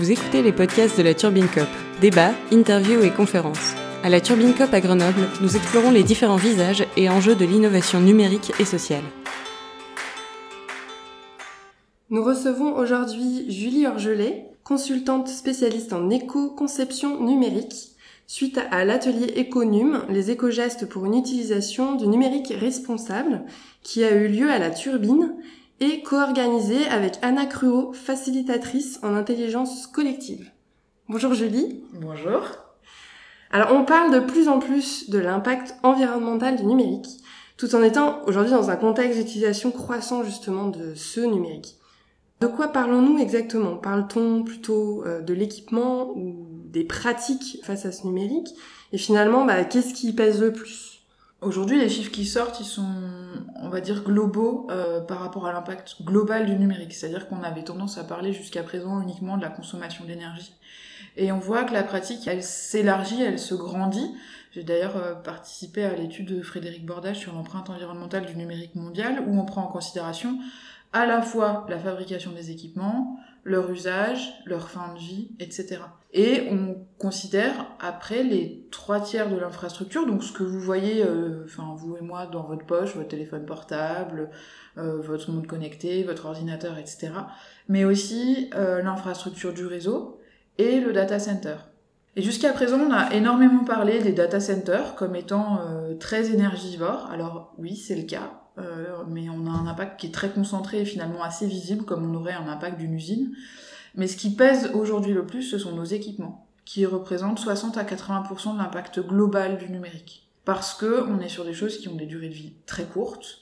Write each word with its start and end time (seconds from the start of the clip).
Vous 0.00 0.10
écoutez 0.10 0.40
les 0.40 0.52
podcasts 0.52 0.96
de 0.96 1.02
la 1.02 1.12
Turbine 1.12 1.46
Cop. 1.46 1.68
Débats, 2.00 2.32
interviews 2.50 3.02
et 3.02 3.10
conférences. 3.10 3.74
À 4.02 4.08
la 4.08 4.22
Turbine 4.22 4.54
Cop 4.54 4.72
à 4.72 4.80
Grenoble, 4.80 5.28
nous 5.42 5.56
explorons 5.56 5.90
les 5.90 6.02
différents 6.02 6.36
visages 6.36 6.86
et 6.96 7.10
enjeux 7.10 7.34
de 7.34 7.44
l'innovation 7.44 8.00
numérique 8.00 8.50
et 8.58 8.64
sociale. 8.64 9.02
Nous 12.08 12.24
recevons 12.24 12.78
aujourd'hui 12.78 13.44
Julie 13.52 13.86
Orgelet, 13.86 14.46
consultante 14.64 15.28
spécialiste 15.28 15.92
en 15.92 16.08
éco-conception 16.08 17.22
numérique, 17.22 17.90
suite 18.26 18.58
à 18.70 18.86
l'atelier 18.86 19.34
Econum, 19.38 20.06
les 20.08 20.30
éco-gestes 20.30 20.88
pour 20.88 21.04
une 21.04 21.18
utilisation 21.18 21.96
du 21.96 22.08
numérique 22.08 22.54
responsable, 22.58 23.42
qui 23.82 24.02
a 24.02 24.12
eu 24.12 24.28
lieu 24.28 24.50
à 24.50 24.58
la 24.58 24.70
Turbine 24.70 25.34
et 25.80 26.02
co-organisé 26.02 26.86
avec 26.86 27.18
Anna 27.22 27.46
Cruot, 27.46 27.92
facilitatrice 27.92 29.00
en 29.02 29.14
intelligence 29.14 29.86
collective. 29.86 30.50
Bonjour 31.08 31.34
Julie. 31.34 31.82
Bonjour. 31.94 32.42
Alors 33.50 33.72
on 33.72 33.84
parle 33.84 34.12
de 34.12 34.20
plus 34.20 34.48
en 34.48 34.58
plus 34.58 35.10
de 35.10 35.18
l'impact 35.18 35.74
environnemental 35.82 36.56
du 36.56 36.64
numérique, 36.64 37.08
tout 37.56 37.74
en 37.74 37.82
étant 37.82 38.22
aujourd'hui 38.26 38.52
dans 38.52 38.70
un 38.70 38.76
contexte 38.76 39.18
d'utilisation 39.18 39.70
croissant 39.70 40.22
justement 40.22 40.68
de 40.68 40.94
ce 40.94 41.20
numérique. 41.20 41.76
De 42.40 42.46
quoi 42.46 42.68
parlons-nous 42.68 43.18
exactement? 43.18 43.76
Parle-t-on 43.76 44.44
plutôt 44.44 45.04
euh, 45.04 45.20
de 45.20 45.34
l'équipement 45.34 46.10
ou 46.16 46.46
des 46.64 46.84
pratiques 46.84 47.58
face 47.64 47.84
à 47.84 47.92
ce 47.92 48.06
numérique? 48.06 48.48
Et 48.92 48.98
finalement, 48.98 49.44
bah, 49.44 49.62
qu'est-ce 49.64 49.92
qui 49.92 50.14
pèse 50.14 50.40
le 50.40 50.52
plus? 50.52 50.89
Aujourd'hui, 51.42 51.80
les 51.80 51.88
chiffres 51.88 52.10
qui 52.10 52.26
sortent, 52.26 52.60
ils 52.60 52.66
sont, 52.66 52.92
on 53.56 53.70
va 53.70 53.80
dire, 53.80 54.02
globaux 54.02 54.66
euh, 54.70 55.00
par 55.00 55.20
rapport 55.20 55.46
à 55.46 55.52
l'impact 55.52 56.02
global 56.02 56.44
du 56.44 56.54
numérique. 56.54 56.92
C'est-à-dire 56.92 57.28
qu'on 57.28 57.42
avait 57.42 57.64
tendance 57.64 57.96
à 57.96 58.04
parler 58.04 58.34
jusqu'à 58.34 58.62
présent 58.62 59.00
uniquement 59.00 59.38
de 59.38 59.42
la 59.42 59.48
consommation 59.48 60.04
d'énergie. 60.04 60.52
Et 61.16 61.32
on 61.32 61.38
voit 61.38 61.64
que 61.64 61.72
la 61.72 61.82
pratique, 61.82 62.28
elle 62.28 62.42
s'élargit, 62.42 63.22
elle 63.22 63.38
se 63.38 63.54
grandit. 63.54 64.14
J'ai 64.52 64.64
d'ailleurs 64.64 64.98
euh, 64.98 65.14
participé 65.14 65.82
à 65.84 65.94
l'étude 65.94 66.26
de 66.26 66.42
Frédéric 66.42 66.84
Bordage 66.84 67.18
sur 67.18 67.32
l'empreinte 67.32 67.70
environnementale 67.70 68.26
du 68.26 68.36
numérique 68.36 68.74
mondial, 68.74 69.24
où 69.26 69.40
on 69.40 69.46
prend 69.46 69.62
en 69.62 69.68
considération 69.68 70.38
à 70.92 71.06
la 71.06 71.22
fois 71.22 71.64
la 71.70 71.78
fabrication 71.78 72.32
des 72.32 72.50
équipements, 72.50 73.18
leur 73.44 73.70
usage, 73.70 74.32
leur 74.44 74.68
fin 74.68 74.94
de 74.94 74.98
vie, 74.98 75.30
etc. 75.38 75.80
Et 76.12 76.48
on 76.50 76.76
considère 76.98 77.66
après 77.78 78.22
les 78.22 78.66
trois 78.70 79.00
tiers 79.00 79.30
de 79.30 79.36
l'infrastructure, 79.36 80.06
donc 80.06 80.24
ce 80.24 80.32
que 80.32 80.42
vous 80.42 80.60
voyez, 80.60 81.04
euh, 81.04 81.44
enfin 81.44 81.74
vous 81.76 81.96
et 81.96 82.00
moi 82.00 82.26
dans 82.26 82.42
votre 82.42 82.66
poche, 82.66 82.96
votre 82.96 83.08
téléphone 83.08 83.46
portable, 83.46 84.30
euh, 84.76 85.00
votre 85.00 85.30
monde 85.30 85.46
connecté, 85.46 86.02
votre 86.02 86.26
ordinateur, 86.26 86.78
etc. 86.78 87.12
Mais 87.68 87.84
aussi 87.84 88.50
euh, 88.54 88.82
l'infrastructure 88.82 89.52
du 89.52 89.66
réseau 89.66 90.20
et 90.58 90.80
le 90.80 90.92
data 90.92 91.20
center. 91.20 91.56
Et 92.16 92.22
jusqu'à 92.22 92.52
présent, 92.52 92.78
on 92.80 92.92
a 92.92 93.14
énormément 93.14 93.64
parlé 93.64 94.00
des 94.00 94.12
data 94.12 94.40
centers 94.40 94.96
comme 94.96 95.14
étant 95.14 95.60
très 96.00 96.32
énergivores. 96.32 97.08
Alors 97.12 97.54
oui, 97.56 97.76
c'est 97.76 97.94
le 97.94 98.02
cas. 98.02 98.39
Euh, 98.60 99.04
mais 99.08 99.28
on 99.28 99.46
a 99.46 99.50
un 99.50 99.66
impact 99.66 100.00
qui 100.00 100.06
est 100.06 100.14
très 100.14 100.30
concentré 100.30 100.80
et 100.80 100.84
finalement 100.84 101.22
assez 101.22 101.46
visible, 101.46 101.84
comme 101.84 102.10
on 102.10 102.14
aurait 102.14 102.32
un 102.32 102.48
impact 102.48 102.78
d'une 102.78 102.94
usine. 102.94 103.32
Mais 103.94 104.06
ce 104.06 104.16
qui 104.16 104.30
pèse 104.30 104.70
aujourd'hui 104.74 105.12
le 105.12 105.26
plus, 105.26 105.42
ce 105.42 105.58
sont 105.58 105.72
nos 105.72 105.84
équipements, 105.84 106.46
qui 106.64 106.86
représentent 106.86 107.38
60 107.38 107.76
à 107.76 107.84
80% 107.84 108.54
de 108.54 108.58
l'impact 108.58 109.00
global 109.00 109.58
du 109.58 109.70
numérique. 109.70 110.28
Parce 110.44 110.74
que 110.74 111.04
on 111.08 111.20
est 111.20 111.28
sur 111.28 111.44
des 111.44 111.52
choses 111.52 111.78
qui 111.78 111.88
ont 111.88 111.96
des 111.96 112.06
durées 112.06 112.28
de 112.28 112.34
vie 112.34 112.52
très 112.66 112.84
courtes 112.84 113.40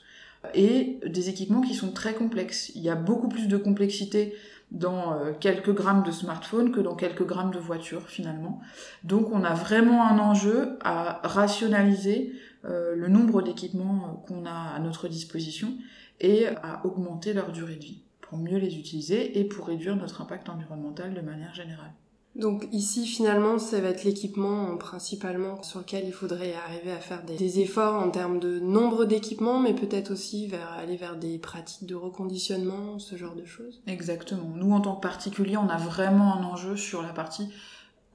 et 0.54 1.00
des 1.04 1.28
équipements 1.28 1.60
qui 1.60 1.74
sont 1.74 1.92
très 1.92 2.14
complexes. 2.14 2.70
Il 2.74 2.82
y 2.82 2.90
a 2.90 2.94
beaucoup 2.94 3.28
plus 3.28 3.48
de 3.48 3.56
complexité 3.56 4.34
dans 4.70 5.14
euh, 5.14 5.32
quelques 5.38 5.74
grammes 5.74 6.02
de 6.02 6.10
smartphone 6.10 6.72
que 6.72 6.80
dans 6.80 6.94
quelques 6.94 7.24
grammes 7.24 7.50
de 7.50 7.58
voiture 7.58 8.08
finalement. 8.08 8.60
Donc 9.04 9.30
on 9.32 9.44
a 9.44 9.54
vraiment 9.54 10.06
un 10.06 10.18
enjeu 10.18 10.78
à 10.82 11.20
rationaliser 11.24 12.32
euh, 12.64 12.94
le 12.94 13.08
nombre 13.08 13.42
d'équipements 13.42 14.22
qu'on 14.26 14.44
a 14.44 14.74
à 14.74 14.78
notre 14.80 15.08
disposition 15.08 15.74
et 16.20 16.48
à 16.48 16.84
augmenter 16.84 17.32
leur 17.32 17.52
durée 17.52 17.76
de 17.76 17.84
vie 17.84 18.02
pour 18.20 18.38
mieux 18.38 18.58
les 18.58 18.76
utiliser 18.76 19.38
et 19.38 19.44
pour 19.44 19.68
réduire 19.68 19.96
notre 19.96 20.20
impact 20.20 20.48
environnemental 20.48 21.14
de 21.14 21.20
manière 21.20 21.54
générale. 21.54 21.92
Donc 22.36 22.68
ici 22.70 23.06
finalement 23.06 23.58
ça 23.58 23.80
va 23.80 23.88
être 23.88 24.04
l'équipement 24.04 24.76
principalement 24.76 25.62
sur 25.62 25.80
lequel 25.80 26.04
il 26.06 26.12
faudrait 26.12 26.54
arriver 26.54 26.92
à 26.92 27.00
faire 27.00 27.24
des, 27.24 27.60
efforts 27.60 28.00
en 28.00 28.10
termes 28.10 28.38
de 28.38 28.60
nombre 28.60 29.06
d'équipements 29.06 29.58
mais 29.58 29.74
peut-être 29.74 30.12
aussi 30.12 30.48
aller 30.78 30.96
vers 30.96 31.16
des 31.16 31.38
pratiques 31.38 31.86
de 31.86 31.96
reconditionnement, 31.96 32.98
ce 32.98 33.16
genre 33.16 33.34
de 33.34 33.44
choses. 33.44 33.80
Exactement. 33.86 34.52
Nous 34.54 34.72
en 34.72 34.80
tant 34.80 34.94
que 34.94 35.00
particulier 35.00 35.56
on 35.56 35.68
a 35.68 35.78
vraiment 35.78 36.34
un 36.36 36.44
enjeu 36.44 36.76
sur 36.76 37.02
la 37.02 37.12
partie 37.12 37.48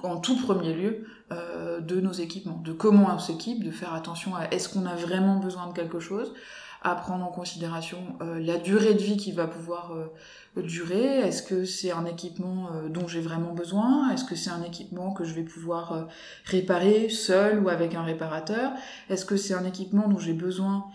en 0.03 0.17
tout 0.17 0.35
premier 0.37 0.73
lieu 0.73 1.05
euh, 1.31 1.79
de 1.79 1.99
nos 1.99 2.11
équipements, 2.11 2.61
de 2.63 2.73
comment 2.73 3.07
on 3.13 3.19
s'équipe, 3.19 3.63
de 3.63 3.71
faire 3.71 3.93
attention 3.93 4.35
à 4.35 4.45
est-ce 4.51 4.69
qu'on 4.69 4.85
a 4.85 4.95
vraiment 4.95 5.37
besoin 5.37 5.67
de 5.67 5.73
quelque 5.73 5.99
chose, 5.99 6.33
à 6.83 6.95
prendre 6.95 7.23
en 7.23 7.31
considération 7.31 7.99
euh, 8.21 8.39
la 8.39 8.57
durée 8.57 8.93
de 8.93 9.01
vie 9.01 9.17
qui 9.17 9.31
va 9.31 9.47
pouvoir 9.47 9.93
euh, 9.93 10.61
durer, 10.61 11.19
est-ce 11.19 11.41
que 11.41 11.65
c'est 11.65 11.91
un 11.91 12.05
équipement 12.05 12.69
dont 12.89 13.07
j'ai 13.07 13.21
vraiment 13.21 13.53
besoin, 13.53 14.11
est-ce 14.11 14.25
que 14.25 14.35
c'est 14.35 14.51
un 14.51 14.61
équipement 14.61 15.11
que 15.11 15.23
je 15.23 15.33
vais 15.33 15.43
pouvoir 15.43 16.07
réparer 16.45 17.09
seul 17.09 17.59
ou 17.59 17.69
avec 17.69 17.95
un 17.95 18.03
réparateur, 18.03 18.71
est-ce 19.09 19.25
que 19.25 19.35
c'est 19.35 19.55
un 19.55 19.65
équipement 19.65 20.07
dont 20.07 20.19
j'ai 20.19 20.33
besoin 20.33 20.85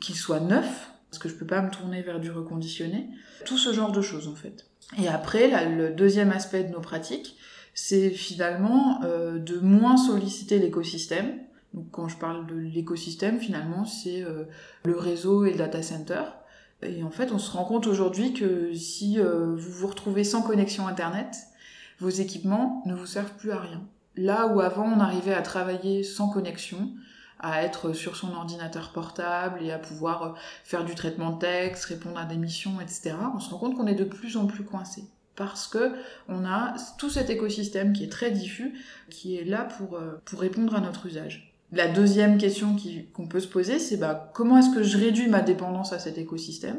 qu'il 0.00 0.14
soit 0.14 0.38
neuf, 0.38 0.92
parce 1.10 1.18
que 1.18 1.28
je 1.28 1.34
peux 1.34 1.46
pas 1.46 1.60
me 1.60 1.70
tourner 1.70 2.02
vers 2.02 2.20
du 2.20 2.30
reconditionné, 2.30 3.08
tout 3.44 3.58
ce 3.58 3.72
genre 3.72 3.90
de 3.90 4.00
choses 4.00 4.28
en 4.28 4.36
fait. 4.36 4.66
Et 4.98 5.08
après, 5.08 5.66
le 5.68 5.90
deuxième 5.90 6.30
aspect 6.30 6.64
de 6.64 6.70
nos 6.70 6.80
pratiques, 6.80 7.36
c'est 7.74 8.10
finalement 8.10 9.00
euh, 9.04 9.38
de 9.38 9.58
moins 9.58 9.96
solliciter 9.96 10.58
l'écosystème. 10.58 11.38
Donc 11.74 11.86
quand 11.90 12.08
je 12.08 12.16
parle 12.16 12.46
de 12.46 12.54
l'écosystème, 12.54 13.38
finalement, 13.38 13.84
c'est 13.84 14.22
euh, 14.22 14.44
le 14.84 14.96
réseau 14.96 15.44
et 15.44 15.52
le 15.52 15.58
data 15.58 15.82
center. 15.82 16.22
Et 16.82 17.02
en 17.02 17.10
fait, 17.10 17.30
on 17.32 17.38
se 17.38 17.50
rend 17.50 17.64
compte 17.64 17.86
aujourd'hui 17.86 18.32
que 18.32 18.72
si 18.74 19.18
euh, 19.18 19.54
vous 19.56 19.70
vous 19.70 19.86
retrouvez 19.86 20.24
sans 20.24 20.42
connexion 20.42 20.86
Internet, 20.86 21.36
vos 22.00 22.08
équipements 22.08 22.82
ne 22.86 22.94
vous 22.94 23.06
servent 23.06 23.34
plus 23.36 23.52
à 23.52 23.60
rien. 23.60 23.82
Là 24.16 24.48
où 24.48 24.60
avant 24.60 24.84
on 24.84 25.00
arrivait 25.00 25.34
à 25.34 25.42
travailler 25.42 26.02
sans 26.02 26.28
connexion, 26.28 26.90
à 27.38 27.62
être 27.62 27.92
sur 27.92 28.16
son 28.16 28.32
ordinateur 28.34 28.92
portable 28.92 29.62
et 29.62 29.70
à 29.72 29.78
pouvoir 29.78 30.34
faire 30.64 30.84
du 30.84 30.94
traitement 30.94 31.30
de 31.32 31.38
texte, 31.38 31.84
répondre 31.84 32.18
à 32.18 32.24
des 32.24 32.36
missions, 32.36 32.80
etc., 32.80 33.14
on 33.34 33.38
se 33.38 33.50
rend 33.50 33.58
compte 33.58 33.76
qu'on 33.76 33.86
est 33.86 33.94
de 33.94 34.04
plus 34.04 34.36
en 34.36 34.46
plus 34.46 34.64
coincé 34.64 35.04
parce 35.40 35.66
que 35.66 35.94
on 36.28 36.44
a 36.44 36.74
tout 36.98 37.08
cet 37.08 37.30
écosystème 37.30 37.94
qui 37.94 38.04
est 38.04 38.12
très 38.12 38.30
diffus, 38.30 38.74
qui 39.08 39.38
est 39.38 39.44
là 39.44 39.64
pour, 39.64 39.96
euh, 39.96 40.20
pour 40.26 40.40
répondre 40.40 40.74
à 40.74 40.80
notre 40.80 41.06
usage. 41.06 41.54
La 41.72 41.86
deuxième 41.86 42.36
question 42.38 42.76
qu'on 43.12 43.28
peut 43.28 43.40
se 43.40 43.46
poser, 43.46 43.78
c'est 43.78 43.96
bah, 43.96 44.30
comment 44.34 44.58
est-ce 44.58 44.74
que 44.74 44.82
je 44.82 44.98
réduis 44.98 45.28
ma 45.28 45.40
dépendance 45.40 45.92
à 45.92 45.98
cet 45.98 46.18
écosystème? 46.18 46.78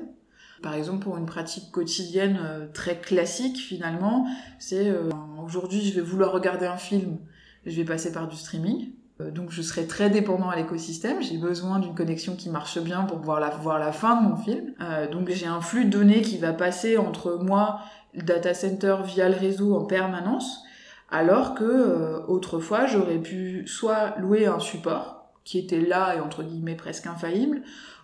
Par 0.62 0.74
exemple, 0.74 1.00
pour 1.00 1.18
une 1.18 1.26
pratique 1.26 1.72
quotidienne 1.72 2.40
euh, 2.44 2.68
très 2.72 3.00
classique, 3.00 3.58
finalement, 3.58 4.28
c'est 4.60 4.90
euh, 4.90 5.10
aujourd'hui, 5.44 5.82
je 5.82 5.96
vais 5.96 6.02
vouloir 6.02 6.32
regarder 6.32 6.66
un 6.66 6.78
film, 6.78 7.18
je 7.66 7.76
vais 7.76 7.86
passer 7.86 8.12
par 8.12 8.28
du 8.28 8.36
streaming. 8.36 8.92
donc, 9.34 9.52
je 9.52 9.62
serai 9.62 9.88
très 9.88 10.10
dépendant 10.10 10.50
à 10.50 10.56
l'écosystème. 10.56 11.22
J'ai 11.22 11.38
besoin 11.38 11.80
d'une 11.80 11.96
connexion 11.96 12.36
qui 12.36 12.50
marche 12.50 12.80
bien 12.80 13.04
pour 13.04 13.20
pouvoir 13.20 13.40
la, 13.40 13.50
voir 13.50 13.80
la 13.80 13.92
fin 13.92 14.22
de 14.22 14.28
mon 14.28 14.36
film. 14.36 14.74
donc, 15.12 15.30
j'ai 15.30 15.46
un 15.46 15.62
flux 15.62 15.86
de 15.86 15.90
données 15.90 16.22
qui 16.22 16.38
va 16.38 16.54
passer 16.54 16.98
entre 16.98 17.38
moi 17.42 17.82
le 18.14 18.24
data 18.24 18.54
center 18.54 18.98
via 19.06 19.30
le 19.30 19.38
réseau 19.38 19.76
en 19.76 19.86
permanence, 19.86 20.64
alors 21.12 21.54
que 21.54 21.64
euh, 21.64 22.26
autrefois 22.28 22.88
j'aurais 22.88 23.20
pu 23.20 23.68
soit 23.68 24.18
louer 24.18 24.46
un 24.46 24.60
support 24.60 25.30
qui 25.44 25.60
était 25.60 25.82
là 25.82 26.16
et 26.16 26.20
entre 26.20 26.44
guillemets 26.44 26.76
presque 26.76 27.08
infaillible, 27.08 27.62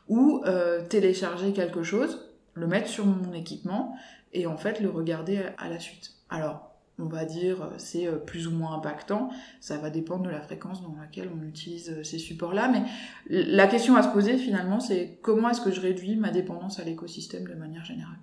ou 0.07 0.41
euh, 0.45 0.85
télécharger 0.87 1.53
quelque 1.53 1.83
chose, 1.83 2.31
le 2.53 2.67
mettre 2.67 2.87
sur 2.87 3.05
mon 3.05 3.33
équipement 3.33 3.95
et 4.33 4.47
en 4.47 4.57
fait 4.57 4.79
le 4.79 4.89
regarder 4.89 5.41
à 5.57 5.69
la 5.69 5.79
suite. 5.79 6.13
Alors, 6.29 6.71
on 6.99 7.05
va 7.05 7.25
dire 7.25 7.69
c'est 7.77 8.07
euh, 8.07 8.15
plus 8.15 8.47
ou 8.47 8.51
moins 8.51 8.75
impactant, 8.75 9.29
ça 9.61 9.77
va 9.77 9.89
dépendre 9.89 10.23
de 10.23 10.29
la 10.29 10.41
fréquence 10.41 10.81
dans 10.81 10.95
laquelle 10.99 11.29
on 11.33 11.45
utilise 11.47 12.01
ces 12.03 12.17
supports-là, 12.17 12.69
mais 12.69 12.83
la 13.29 13.67
question 13.67 13.95
à 13.95 14.03
se 14.03 14.09
poser 14.09 14.37
finalement 14.37 14.79
c'est 14.79 15.19
comment 15.21 15.49
est-ce 15.49 15.61
que 15.61 15.71
je 15.71 15.79
réduis 15.79 16.17
ma 16.17 16.31
dépendance 16.31 16.79
à 16.79 16.83
l'écosystème 16.83 17.47
de 17.47 17.53
manière 17.53 17.85
générale? 17.85 18.17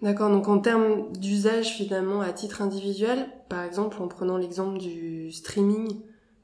D'accord, 0.00 0.30
donc 0.30 0.46
en 0.46 0.60
termes 0.60 1.10
d'usage 1.12 1.70
finalement 1.70 2.20
à 2.20 2.32
titre 2.32 2.62
individuel, 2.62 3.26
par 3.48 3.64
exemple 3.64 4.00
en 4.00 4.06
prenant 4.06 4.36
l'exemple 4.36 4.78
du 4.78 5.32
streaming 5.32 5.88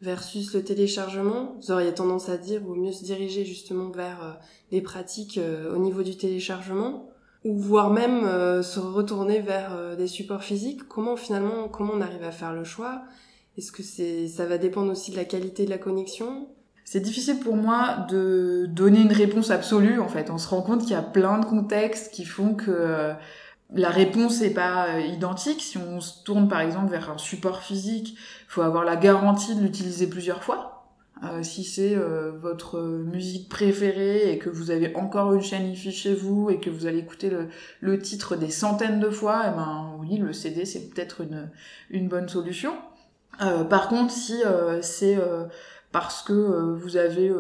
versus 0.03 0.53
le 0.55 0.65
téléchargement, 0.65 1.56
vous 1.61 1.71
auriez 1.71 1.95
tendance 1.95 2.29
à 2.29 2.37
dire 2.37 2.61
vaut 2.61 2.75
mieux 2.75 2.91
se 2.91 3.05
diriger 3.05 3.45
justement 3.45 3.91
vers 3.91 4.25
euh, 4.25 4.33
des 4.73 4.81
pratiques 4.81 5.39
euh, 5.39 5.73
au 5.73 5.79
niveau 5.79 6.03
du 6.03 6.17
téléchargement 6.17 7.09
ou 7.45 7.56
voire 7.56 7.91
même 7.91 8.25
euh, 8.25 8.62
se 8.65 8.81
retourner 8.81 9.41
vers 9.41 9.97
des 9.97 10.09
supports 10.09 10.43
physiques. 10.43 10.89
Comment 10.89 11.17
finalement 11.17 11.69
comment 11.69 11.93
on 11.95 12.01
arrive 12.01 12.25
à 12.25 12.33
faire 12.33 12.53
le 12.53 12.65
choix? 12.65 13.03
Est-ce 13.56 13.71
que 13.71 13.85
c'est 13.85 14.27
ça 14.27 14.47
va 14.47 14.59
dépendre 14.59 14.91
aussi 14.91 15.12
de 15.12 15.17
la 15.17 15.25
qualité 15.25 15.65
de 15.65 15.71
la 15.71 15.79
connexion? 15.79 16.49
C'est 16.85 17.01
difficile 17.01 17.39
pour 17.39 17.55
moi 17.55 18.06
de 18.11 18.67
donner 18.67 19.01
une 19.01 19.12
réponse 19.12 19.51
absolue 19.51 20.01
en 20.01 20.09
fait. 20.09 20.29
On 20.31 20.39
se 20.39 20.49
rend 20.49 20.61
compte 20.61 20.83
qu'il 20.83 20.91
y 20.91 20.95
a 20.95 21.03
plein 21.03 21.39
de 21.39 21.47
contextes 21.47 22.12
qui 22.12 22.25
font 22.25 22.55
que 22.55 23.15
la 23.73 23.91
réponse 23.91 24.41
n'est 24.41 24.51
pas 24.51 25.01
identique. 25.01 25.63
Si 25.63 25.79
on 25.79 26.01
se 26.01 26.23
tourne 26.25 26.49
par 26.49 26.61
exemple 26.61 26.91
vers 26.91 27.11
un 27.11 27.19
support 27.19 27.63
physique, 27.63 28.15
il 28.15 28.49
faut 28.49 28.63
avoir 28.63 28.85
la 28.85 28.97
garantie 28.97 29.55
de 29.55 29.61
l'utiliser 29.61 30.07
plusieurs 30.09 30.43
fois. 30.43 30.75
Euh, 31.23 31.43
si 31.43 31.65
c'est 31.65 31.95
euh, 31.95 32.33
votre 32.33 32.81
musique 32.81 33.49
préférée 33.49 34.33
et 34.33 34.39
que 34.39 34.51
vous 34.51 34.71
avez 34.71 34.95
encore 34.97 35.33
une 35.33 35.43
chaîne 35.43 35.67
IFI 35.67 35.93
chez 35.93 36.13
vous 36.13 36.51
et 36.51 36.59
que 36.59 36.69
vous 36.69 36.87
allez 36.87 36.99
écouter 36.99 37.31
le, 37.81 37.99
titre 37.99 38.37
des 38.37 38.51
centaines 38.51 39.01
de 39.01 39.09
fois, 39.09 39.45
eh 39.47 39.57
ben 39.57 39.97
oui, 40.01 40.19
le 40.19 40.33
CD 40.33 40.65
c'est 40.65 40.91
peut-être 40.91 41.23
une, 41.91 42.09
bonne 42.09 42.29
solution. 42.29 42.75
Euh, 43.41 43.65
par 43.65 43.89
contre, 43.89 44.13
si 44.13 44.43
c'est 44.83 45.17
parce 45.94 46.25
que 46.25 46.75
vous 46.75 46.96
avez 46.96 47.32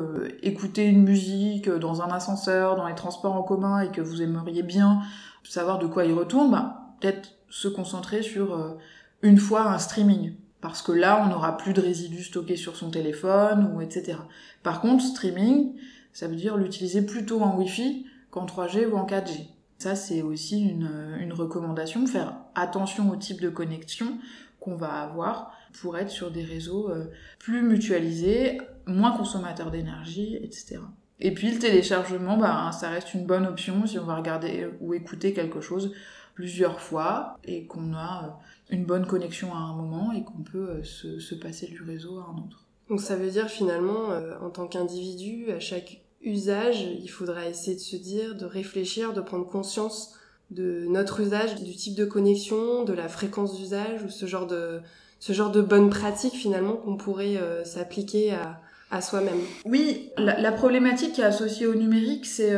écouté 0.42 0.84
une 0.84 1.02
musique 1.02 1.68
dans 1.68 2.02
un 2.02 2.08
ascenseur, 2.12 2.76
dans 2.76 2.86
les 2.86 2.94
transports 2.94 3.34
en 3.34 3.42
commun 3.42 3.80
et 3.80 3.90
que 3.90 4.00
vous 4.00 4.22
aimeriez 4.22 4.62
bien 4.62 5.02
savoir 5.42 5.80
de 5.80 5.88
quoi 5.88 6.04
il 6.04 6.14
retourne, 6.14 6.52
ben, 6.52 6.76
peut-être 7.00 7.30
se 7.50 7.66
concentrer 7.66 8.22
sur 8.22 8.78
une 9.22 9.38
fois 9.38 9.72
un 9.72 9.78
streaming 9.78 10.34
parce 10.64 10.80
que 10.80 10.92
là, 10.92 11.22
on 11.22 11.28
n'aura 11.28 11.58
plus 11.58 11.74
de 11.74 11.82
résidus 11.82 12.24
stockés 12.24 12.56
sur 12.56 12.74
son 12.74 12.90
téléphone, 12.90 13.70
ou 13.74 13.82
etc. 13.82 14.16
Par 14.62 14.80
contre, 14.80 15.04
streaming, 15.04 15.74
ça 16.14 16.26
veut 16.26 16.36
dire 16.36 16.56
l'utiliser 16.56 17.02
plutôt 17.02 17.42
en 17.42 17.54
Wi-Fi 17.58 18.06
qu'en 18.30 18.46
3G 18.46 18.86
ou 18.86 18.96
en 18.96 19.04
4G. 19.04 19.48
Ça, 19.76 19.94
c'est 19.94 20.22
aussi 20.22 20.62
une, 20.62 21.18
une 21.20 21.34
recommandation, 21.34 22.06
faire 22.06 22.36
attention 22.54 23.10
au 23.10 23.16
type 23.16 23.42
de 23.42 23.50
connexion 23.50 24.16
qu'on 24.64 24.76
va 24.76 24.92
avoir 25.02 25.52
pour 25.80 25.98
être 25.98 26.10
sur 26.10 26.30
des 26.30 26.42
réseaux 26.42 26.88
euh, 26.90 27.04
plus 27.38 27.62
mutualisés, 27.62 28.58
moins 28.86 29.16
consommateurs 29.16 29.70
d'énergie, 29.70 30.36
etc. 30.36 30.78
Et 31.20 31.34
puis 31.34 31.52
le 31.52 31.58
téléchargement, 31.58 32.38
bah, 32.38 32.70
ça 32.72 32.88
reste 32.88 33.12
une 33.14 33.26
bonne 33.26 33.46
option 33.46 33.86
si 33.86 33.98
on 33.98 34.04
va 34.04 34.16
regarder 34.16 34.68
ou 34.80 34.94
écouter 34.94 35.34
quelque 35.34 35.60
chose 35.60 35.92
plusieurs 36.34 36.80
fois 36.80 37.36
et 37.44 37.66
qu'on 37.66 37.92
a 37.94 38.24
euh, 38.24 38.74
une 38.74 38.84
bonne 38.86 39.06
connexion 39.06 39.52
à 39.54 39.58
un 39.58 39.74
moment 39.74 40.12
et 40.12 40.24
qu'on 40.24 40.42
peut 40.42 40.70
euh, 40.70 40.82
se, 40.82 41.18
se, 41.18 41.34
passer 41.34 41.66
du 41.66 41.82
réseau 41.82 42.18
à 42.18 42.30
un 42.30 42.38
autre. 42.38 42.64
Donc 42.88 43.00
ça 43.00 43.16
veut 43.16 43.30
dire 43.30 43.48
finalement, 43.48 44.08
en 44.42 44.50
tant 44.50 44.66
qu'individu, 44.66 45.50
à 45.50 45.58
chaque 45.58 46.02
usage, 46.20 46.82
il 46.82 47.08
faudra 47.08 47.48
essayer 47.48 47.76
de 47.76 47.80
se 47.80 47.96
dire, 47.96 48.34
de 48.34 48.44
réfléchir, 48.44 49.14
de 49.14 49.22
prendre 49.22 49.46
conscience 49.46 50.18
de 50.54 50.86
notre 50.88 51.20
usage, 51.20 51.62
du 51.62 51.74
type 51.74 51.94
de 51.94 52.04
connexion, 52.04 52.84
de 52.84 52.92
la 52.92 53.08
fréquence 53.08 53.56
d'usage 53.56 54.02
ou 54.04 54.10
ce 54.10 54.26
genre 54.26 54.46
de 54.46 54.80
ce 55.20 55.32
genre 55.32 55.50
de 55.50 55.62
bonnes 55.62 55.88
pratiques 55.88 56.34
finalement 56.34 56.74
qu'on 56.74 56.96
pourrait 56.96 57.36
euh, 57.36 57.64
s'appliquer 57.64 58.32
à, 58.32 58.60
à 58.90 59.00
soi-même. 59.00 59.40
Oui, 59.64 60.10
la, 60.18 60.52
problématique 60.52 61.14
qui 61.14 61.22
est 61.22 61.24
associée 61.24 61.66
au 61.66 61.74
numérique, 61.74 62.26
c'est 62.26 62.52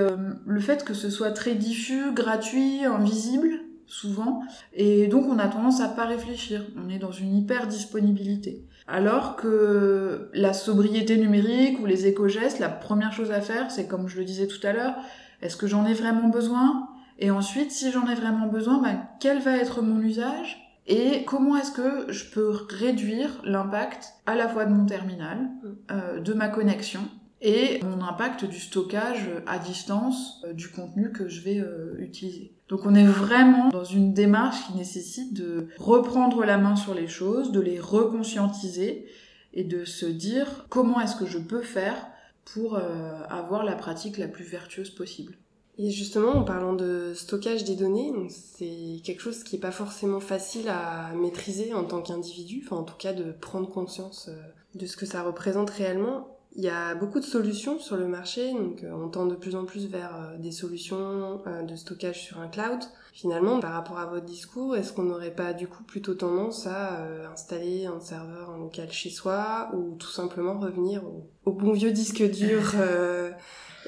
le 0.46 0.60
fait 0.60 0.84
que 0.84 0.93
ce 0.93 1.08
soit 1.08 1.31
très 1.31 1.54
diffus, 1.54 2.12
gratuit, 2.12 2.84
invisible, 2.84 3.60
souvent, 3.87 4.43
et 4.75 5.06
donc 5.06 5.26
on 5.28 5.38
a 5.38 5.46
tendance 5.46 5.81
à 5.81 5.88
pas 5.88 6.06
réfléchir. 6.06 6.64
On 6.76 6.88
est 6.88 6.98
dans 6.98 7.12
une 7.12 7.37
hyper 7.37 7.66
disponibilité. 7.66 8.64
Alors 8.88 9.37
que 9.37 10.31
la 10.32 10.52
sobriété 10.52 11.16
numérique 11.16 11.81
ou 11.81 11.87
les 11.87 12.06
éco-gestes, 12.06 12.58
la 12.58 12.69
première 12.69 13.12
chose 13.12 13.31
à 13.32 13.40
faire, 13.40 13.70
c'est 13.70 13.87
comme 13.87 14.08
je 14.08 14.19
le 14.19 14.25
disais 14.25 14.46
tout 14.46 14.64
à 14.64 14.72
l'heure, 14.72 14.94
est-ce 15.43 15.56
que 15.56 15.66
j'en 15.66 15.87
ai 15.87 15.94
vraiment 15.94 16.28
besoin? 16.28 16.88
Et 17.19 17.31
ensuite, 17.31 17.71
si 17.71 17.91
j'en 17.91 18.07
ai 18.09 18.15
vraiment 18.15 18.47
besoin, 18.47 18.83
ben, 18.83 19.07
quel 19.21 19.41
va 19.41 19.57
être 19.57 19.83
mon 19.83 20.01
usage 20.01 20.67
et 20.89 21.25
comment 21.25 21.57
est-ce 21.57 21.73
que 21.73 22.13
je 22.13 22.25
peux 22.31 22.51
réduire 22.51 23.41
l'impact 23.45 24.15
à 24.27 24.37
la 24.37 24.49
fois 24.49 24.67
de 24.67 24.73
mon 24.73 24.87
terminal, 24.87 25.39
mm. 25.39 25.69
euh, 25.91 26.21
de 26.21 26.33
ma 26.33 26.49
connexion 26.49 27.01
et 27.43 27.81
mon 27.83 28.03
impact 28.03 28.47
du 28.47 28.59
stockage 28.59 29.29
à 29.47 29.59
distance 29.59 30.43
euh, 30.45 30.53
du 30.53 30.69
contenu 30.69 31.13
que 31.13 31.29
je 31.29 31.43
vais 31.43 31.59
euh, 31.59 31.97
utiliser. 31.99 32.55
Donc 32.69 32.87
on 32.87 32.95
est 32.95 33.07
vraiment 33.07 33.69
dans 33.69 33.85
une 33.85 34.15
démarche 34.15 34.67
qui 34.67 34.75
nécessite 34.75 35.35
de 35.35 35.69
reprendre 35.77 36.45
la 36.45 36.57
main 36.57 36.77
sur 36.77 36.95
les 36.95 37.09
choses, 37.09 37.53
de 37.53 37.61
les 37.61 37.81
reconscientiser 37.81 39.07
et 39.53 39.65
de 39.65 39.85
se 39.85 40.07
dire 40.07 40.67
comment 40.69 41.01
est-ce 41.01 41.17
que 41.17 41.27
je 41.27 41.39
peux 41.39 41.63
faire 41.63 42.09
pour 42.45 42.79
avoir 43.29 43.65
la 43.65 43.75
pratique 43.75 44.19
la 44.19 44.29
plus 44.29 44.45
vertueuse 44.45 44.91
possible. 44.91 45.37
Et 45.78 45.90
justement, 45.90 46.32
en 46.32 46.43
parlant 46.43 46.73
de 46.73 47.12
stockage 47.14 47.64
des 47.64 47.76
données, 47.76 48.12
c'est 48.31 49.02
quelque 49.05 49.20
chose 49.20 49.44
qui 49.44 49.56
n'est 49.56 49.61
pas 49.61 49.73
forcément 49.73 50.20
facile 50.20 50.69
à 50.69 51.12
maîtriser 51.14 51.75
en 51.75 51.84
tant 51.84 52.00
qu'individu, 52.00 52.62
enfin 52.64 52.76
en 52.76 52.84
tout 52.84 52.96
cas 52.96 53.12
de 53.12 53.32
prendre 53.32 53.69
conscience 53.69 54.31
de 54.75 54.87
ce 54.87 54.96
que 54.96 55.06
ça 55.06 55.23
représente 55.23 55.70
réellement. 55.70 56.37
Il 56.58 56.64
y 56.64 56.70
a 56.70 56.94
beaucoup 56.94 57.20
de 57.20 57.25
solutions 57.25 57.78
sur 57.78 57.99
le 57.99 58.08
marché, 58.08 58.55
donc 58.55 58.82
euh, 58.82 58.90
on 58.94 59.08
tend 59.08 59.26
de 59.26 59.34
plus 59.34 59.56
en 59.56 59.67
plus 59.67 59.88
vers 59.88 60.17
euh, 60.17 60.38
des 60.38 60.52
solutions 60.52 61.43
euh, 61.46 61.62
de 61.62 61.76
stockage 61.76 62.22
sur 62.22 62.40
un 62.40 62.49
cloud. 62.49 62.82
Finalement, 63.12 63.61
par 63.61 63.75
rapport 63.75 63.99
à 63.99 64.06
votre 64.06 64.25
discours, 64.25 64.75
est-ce 64.75 64.94
qu'on 64.94 65.02
n'aurait 65.02 65.34
pas 65.34 65.52
du 65.52 65.69
coup 65.69 65.82
plutôt 65.82 66.14
tendance 66.14 66.67
à 66.67 67.02
installer 67.32 67.87
un 67.87 68.00
serveur 68.00 68.50
en 68.50 68.56
local 68.58 68.90
chez 68.90 69.11
soi 69.11 69.70
ou 69.75 69.96
tout 69.96 70.11
simplement 70.11 70.58
revenir 70.58 71.02
au, 71.05 71.52
bon 71.52 71.72
vieux 71.72 71.93
disque 71.93 72.22
dur 72.31 72.75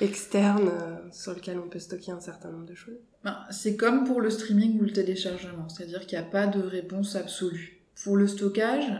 externe 0.01 0.71
sur 1.13 1.35
lequel 1.35 1.59
on 1.59 1.69
peut 1.69 1.79
stocker 1.79 2.13
un 2.13 2.21
certain 2.21 2.51
nombre 2.51 2.67
de 2.67 2.75
choses 2.75 2.99
ben, 3.25 3.39
C'est 3.51 3.77
comme 3.77 4.05
pour 4.05 4.21
le 4.21 4.31
streaming 4.31 4.79
ou 4.79 4.85
le 4.85 4.93
téléchargement, 4.93 5.69
c'est-à-dire 5.69 6.07
qu'il 6.07 6.19
n'y 6.19 6.25
a 6.25 6.29
pas 6.29 6.47
de 6.47 6.61
réponse 6.61 7.17
absolue. 7.17 7.83
Pour 8.03 8.17
le 8.17 8.27
stockage, 8.27 8.93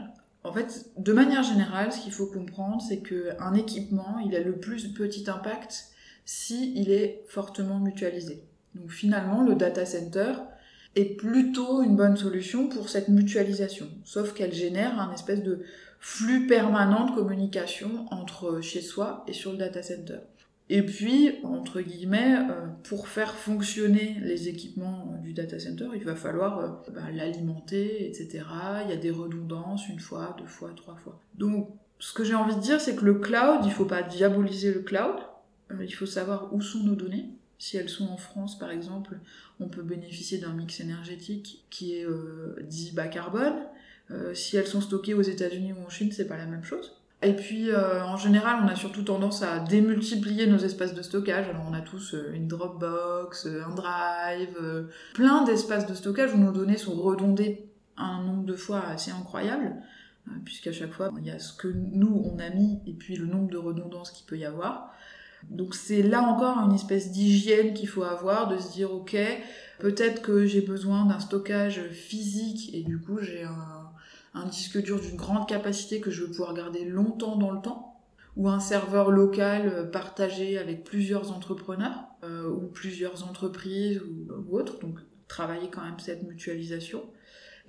en 0.45 0.53
fait, 0.53 0.87
de 0.97 1.13
manière 1.13 1.43
générale, 1.43 1.93
ce 1.93 2.01
qu'il 2.01 2.13
faut 2.13 2.27
comprendre, 2.27 2.81
c'est 2.81 3.01
qu'un 3.01 3.55
équipement, 3.55 4.19
il 4.25 4.35
a 4.35 4.41
le 4.41 4.57
plus 4.57 4.89
petit 4.89 5.29
impact 5.29 5.89
si 6.25 6.73
il 6.77 6.91
est 6.91 7.25
fortement 7.29 7.81
mutualisé. 7.81 8.45
Donc 8.75 8.91
finalement, 8.91 9.43
le 9.43 9.55
data 9.55 9.85
center 9.87 10.33
est 10.95 11.17
plutôt 11.17 11.83
une 11.83 11.97
bonne 11.97 12.17
solution 12.17 12.69
pour 12.69 12.89
cette 12.89 13.09
mutualisation, 13.09 13.89
sauf 14.05 14.35
qu'elle 14.35 14.53
génère 14.53 14.99
un 15.01 15.13
espèce 15.13 15.43
de 15.43 15.61
flux 16.01 16.47
permanent 16.47 17.07
de 17.07 17.15
communication 17.15 18.07
entre 18.11 18.61
chez 18.61 18.81
soi 18.81 19.25
et 19.27 19.33
sur 19.33 19.53
le 19.53 19.59
data 19.59 19.83
center. 19.83 20.19
Et 20.71 20.83
puis, 20.83 21.37
entre 21.45 21.81
guillemets, 21.81 22.37
euh, 22.37 22.67
pour 22.85 23.09
faire 23.09 23.35
fonctionner 23.35 24.19
les 24.21 24.49
équipements 24.49 25.19
du 25.23 25.33
data 25.33 25.59
center, 25.59 25.89
il 25.95 26.05
va 26.05 26.15
falloir 26.15 26.59
euh, 26.59 26.69
bah, 26.93 27.11
l'alimenter, 27.13 28.07
etc. 28.07 28.45
Il 28.85 28.91
y 28.91 28.93
a 28.93 28.97
des 28.97 29.11
redondances 29.11 29.89
une 29.89 29.99
fois, 29.99 30.37
deux 30.39 30.47
fois, 30.47 30.73
trois 30.77 30.97
fois. 30.97 31.21
Donc, 31.35 31.71
ce 31.99 32.13
que 32.13 32.23
j'ai 32.23 32.35
envie 32.35 32.55
de 32.55 32.61
dire, 32.61 32.81
c'est 32.81 32.97
que 32.97 33.05
le 33.05 33.15
cloud, 33.15 33.61
il 33.65 33.73
faut 33.73 33.87
pas 33.87 34.03
diaboliser 34.03 34.73
le 34.73 34.81
cloud. 34.81 35.17
Euh, 35.71 35.85
il 35.85 35.93
faut 35.93 36.07
savoir 36.07 36.53
où 36.53 36.61
sont 36.61 36.83
nos 36.85 36.95
données. 36.95 37.31
Si 37.59 37.77
elles 37.77 37.89
sont 37.89 38.07
en 38.07 38.19
France, 38.19 38.59
par 38.59 38.71
exemple, 38.71 39.19
on 39.61 39.69
peut 39.69 39.83
bénéficier 39.83 40.39
d'un 40.39 40.53
mix 40.53 40.81
énergétique 40.81 41.65
qui 41.71 41.95
est 41.95 42.07
dit 42.63 42.93
bas 42.93 43.09
carbone. 43.09 43.57
si 44.33 44.57
elles 44.57 44.69
sont 44.69 44.81
stockées 44.81 45.15
aux 45.15 45.23
États-Unis 45.23 45.73
ou 45.73 45.85
en 45.85 45.89
Chine, 45.89 46.13
c'est 46.13 46.29
pas 46.29 46.37
la 46.37 46.47
même 46.47 46.63
chose. 46.63 46.98
Et 47.21 47.33
puis, 47.33 47.71
euh, 47.71 48.05
en 48.05 48.17
général, 48.17 48.61
on 48.63 48.69
a 48.69 48.77
surtout 48.77 49.03
tendance 49.03 49.43
à 49.43 49.59
démultiplier 49.59 50.47
nos 50.47 50.59
espaces 50.59 50.95
de 50.95 51.03
stockage. 51.03 51.49
Alors, 51.49 51.65
on 51.69 51.75
a 51.75 51.81
tous 51.81 52.15
euh, 52.15 52.33
une 52.33 52.47
Dropbox, 52.47 53.47
euh, 53.47 53.65
un 53.65 53.75
Drive, 53.75 54.87
plein 55.15 55.43
d'espaces 55.43 55.87
de 55.87 55.95
stockage 55.95 56.33
où 56.35 56.39
nos 56.39 56.53
données 56.53 56.77
sont 56.77 56.95
redondées 56.95 57.69
un 57.97 58.23
nombre 58.23 58.45
de 58.45 58.55
fois 58.55 58.85
assez 58.87 59.11
incroyable, 59.11 59.75
puisqu'à 60.45 60.71
chaque 60.71 60.93
fois, 60.93 61.11
il 61.19 61.27
y 61.27 61.33
a 61.33 61.41
ce 61.41 61.53
que 61.53 61.67
nous, 61.67 62.23
on 62.33 62.39
a 62.39 62.51
mis, 62.51 62.79
et 62.87 62.93
puis 62.93 63.17
le 63.17 63.27
nombre 63.27 63.51
de 63.51 63.57
redondances 63.57 64.13
qu'il 64.13 64.25
peut 64.25 64.39
y 64.39 64.45
avoir. 64.45 64.93
Donc, 65.51 65.75
c'est 65.75 66.03
là 66.03 66.23
encore 66.23 66.59
une 66.59 66.75
espèce 66.75 67.11
d'hygiène 67.11 67.75
qu'il 67.75 67.89
faut 67.89 68.05
avoir, 68.05 68.47
de 68.47 68.59
se 68.59 68.71
dire, 68.71 68.93
OK, 68.93 69.17
peut-être 69.81 70.23
que 70.23 70.47
j'ai 70.47 70.61
besoin 70.61 71.07
d'un 71.07 71.19
stockage 71.19 71.81
physique, 71.91 72.73
et 72.73 72.85
du 72.85 73.01
coup, 73.01 73.19
j'ai 73.21 73.43
un 73.43 73.88
un 74.39 74.47
disque 74.47 74.83
dur 74.83 75.01
d'une 75.01 75.17
grande 75.17 75.49
capacité 75.49 76.01
que 76.01 76.11
je 76.11 76.23
veux 76.23 76.31
pouvoir 76.31 76.55
garder 76.55 76.85
longtemps 76.85 77.37
dans 77.37 77.51
le 77.51 77.61
temps, 77.61 78.01
ou 78.37 78.49
un 78.49 78.61
serveur 78.61 79.11
local 79.11 79.69
euh, 79.69 79.85
partagé 79.85 80.59
avec 80.59 80.85
plusieurs 80.85 81.33
entrepreneurs 81.33 82.05
euh, 82.25 82.49
ou 82.49 82.69
plusieurs 82.69 83.29
entreprises 83.29 84.01
ou, 84.01 84.57
autres, 84.57 84.79
donc 84.79 84.99
travailler 85.27 85.69
quand 85.69 85.85
même 85.85 85.99
cette 85.99 86.23
mutualisation. 86.23 87.03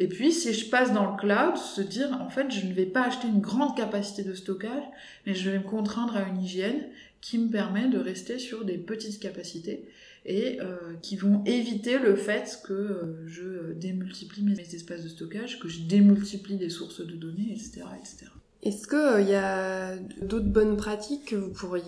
Et 0.02 0.08
puis, 0.08 0.32
si 0.32 0.54
je 0.54 0.70
passe 0.70 0.94
dans 0.94 1.12
le 1.12 1.18
cloud, 1.18 1.58
se 1.58 1.82
dire, 1.82 2.10
en 2.22 2.30
fait, 2.30 2.50
je 2.52 2.66
ne 2.66 2.74
vais 2.74 2.86
pas 2.86 3.08
acheter 3.08 3.28
une 3.28 3.42
grande 3.42 3.76
capacité 3.76 4.24
de 4.24 4.34
stockage, 4.34 4.84
mais 5.26 5.34
je 5.34 5.50
vais 5.50 5.58
me 5.58 5.64
contraindre 5.64 6.16
à 6.16 6.22
une 6.22 6.42
hygiène 6.42 6.88
qui 7.22 7.38
me 7.38 7.50
permet 7.50 7.90
de 7.90 7.98
rester 7.98 8.40
sur 8.40 8.66
des 8.66 8.78
petites 8.78 9.20
capacités 9.20 9.86
et 10.26 10.60
euh, 10.62 10.94
qui 11.02 11.16
vont 11.16 11.44
éviter 11.46 11.98
le 11.98 12.16
fait 12.16 12.62
que 12.66 12.74
euh, 12.74 13.28
je 13.28 13.74
démultiplie 13.74 14.44
mes 14.44 14.60
espaces 14.60 15.04
de 15.04 15.10
stockage, 15.10 15.60
que 15.60 15.68
je 15.68 15.82
démultiplie 15.82 16.58
des 16.58 16.70
sources 16.70 17.06
de 17.06 17.16
données, 17.16 17.52
etc. 17.52 17.82
etc. 17.98 18.28
Est-ce 18.62 18.88
qu'il 18.88 19.26
il 19.26 19.30
y 19.30 19.36
a 19.36 19.96
d'autres 20.22 20.50
bonnes 20.50 20.76
pratiques 20.76 21.30
que 21.30 21.36
vous 21.36 21.52
pourriez 21.52 21.84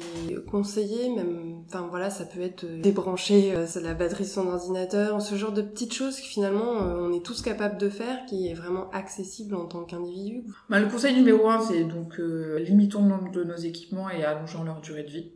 conseiller 0.50 1.10
même 1.14 1.64
enfin 1.68 1.88
voilà 1.90 2.10
ça 2.10 2.24
peut 2.24 2.42
être 2.42 2.66
débrancher 2.82 3.54
euh, 3.54 3.66
la 3.82 3.94
batterie 3.94 4.24
de 4.24 4.30
son 4.30 4.48
ordinateur 4.48 5.22
ce 5.22 5.36
genre 5.36 5.52
de 5.52 5.62
petites 5.62 5.94
choses 5.94 6.16
que 6.16 6.26
finalement 6.26 6.72
on 6.72 7.12
est 7.12 7.26
tous 7.26 7.42
capables 7.42 7.78
de 7.78 7.90
faire 7.90 8.26
qui 8.26 8.48
est 8.48 8.54
vraiment 8.54 8.90
accessible 8.92 9.56
en 9.56 9.66
tant 9.66 9.84
qu'individu? 9.84 10.44
Bah, 10.70 10.80
le 10.80 10.88
conseil 10.88 11.14
numéro 11.14 11.50
un 11.50 11.60
c'est 11.60 11.84
donc 11.84 12.18
limitons 12.18 13.02
le 13.02 13.10
nombre 13.10 13.32
de 13.32 13.44
nos 13.44 13.58
équipements 13.58 14.10
et 14.10 14.24
allongeons 14.24 14.64
leur 14.64 14.80
durée 14.80 15.04
de 15.04 15.10
vie 15.10 15.32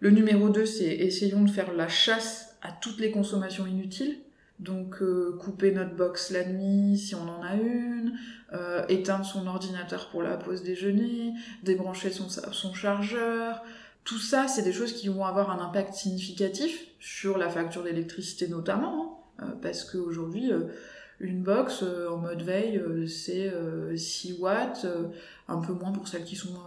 le 0.00 0.10
numéro 0.10 0.48
2, 0.48 0.64
c'est 0.64 0.88
essayons 0.88 1.44
de 1.44 1.50
faire 1.50 1.74
la 1.74 1.86
chasse 1.86 2.56
à 2.62 2.72
toutes 2.72 3.00
les 3.00 3.10
consommations 3.10 3.66
inutiles. 3.66 4.20
Donc 4.60 5.00
euh, 5.00 5.38
couper 5.40 5.72
notre 5.72 5.96
box 5.96 6.30
la 6.30 6.44
nuit 6.44 6.98
si 6.98 7.14
on 7.14 7.22
en 7.22 7.42
a 7.42 7.54
une, 7.54 8.12
euh, 8.52 8.84
éteindre 8.88 9.24
son 9.24 9.46
ordinateur 9.46 10.10
pour 10.10 10.22
la 10.22 10.36
pause 10.36 10.62
déjeuner, 10.62 11.32
débrancher 11.62 12.10
son, 12.10 12.28
son 12.28 12.74
chargeur. 12.74 13.62
Tout 14.04 14.18
ça, 14.18 14.48
c'est 14.48 14.62
des 14.62 14.72
choses 14.72 14.92
qui 14.92 15.08
vont 15.08 15.24
avoir 15.24 15.50
un 15.50 15.64
impact 15.64 15.94
significatif 15.94 16.86
sur 17.00 17.38
la 17.38 17.48
facture 17.48 17.82
d'électricité 17.82 18.48
notamment, 18.48 19.24
hein. 19.38 19.46
euh, 19.46 19.54
parce 19.62 19.84
qu'aujourd'hui, 19.84 20.52
une 21.20 21.42
box 21.42 21.82
en 21.82 22.18
mode 22.18 22.42
veille, 22.42 22.82
c'est 23.06 23.52
6 23.94 24.38
watts, 24.40 24.86
un 25.48 25.58
peu 25.58 25.74
moins 25.74 25.92
pour 25.92 26.08
celles 26.08 26.24
qui 26.24 26.36
sont 26.36 26.64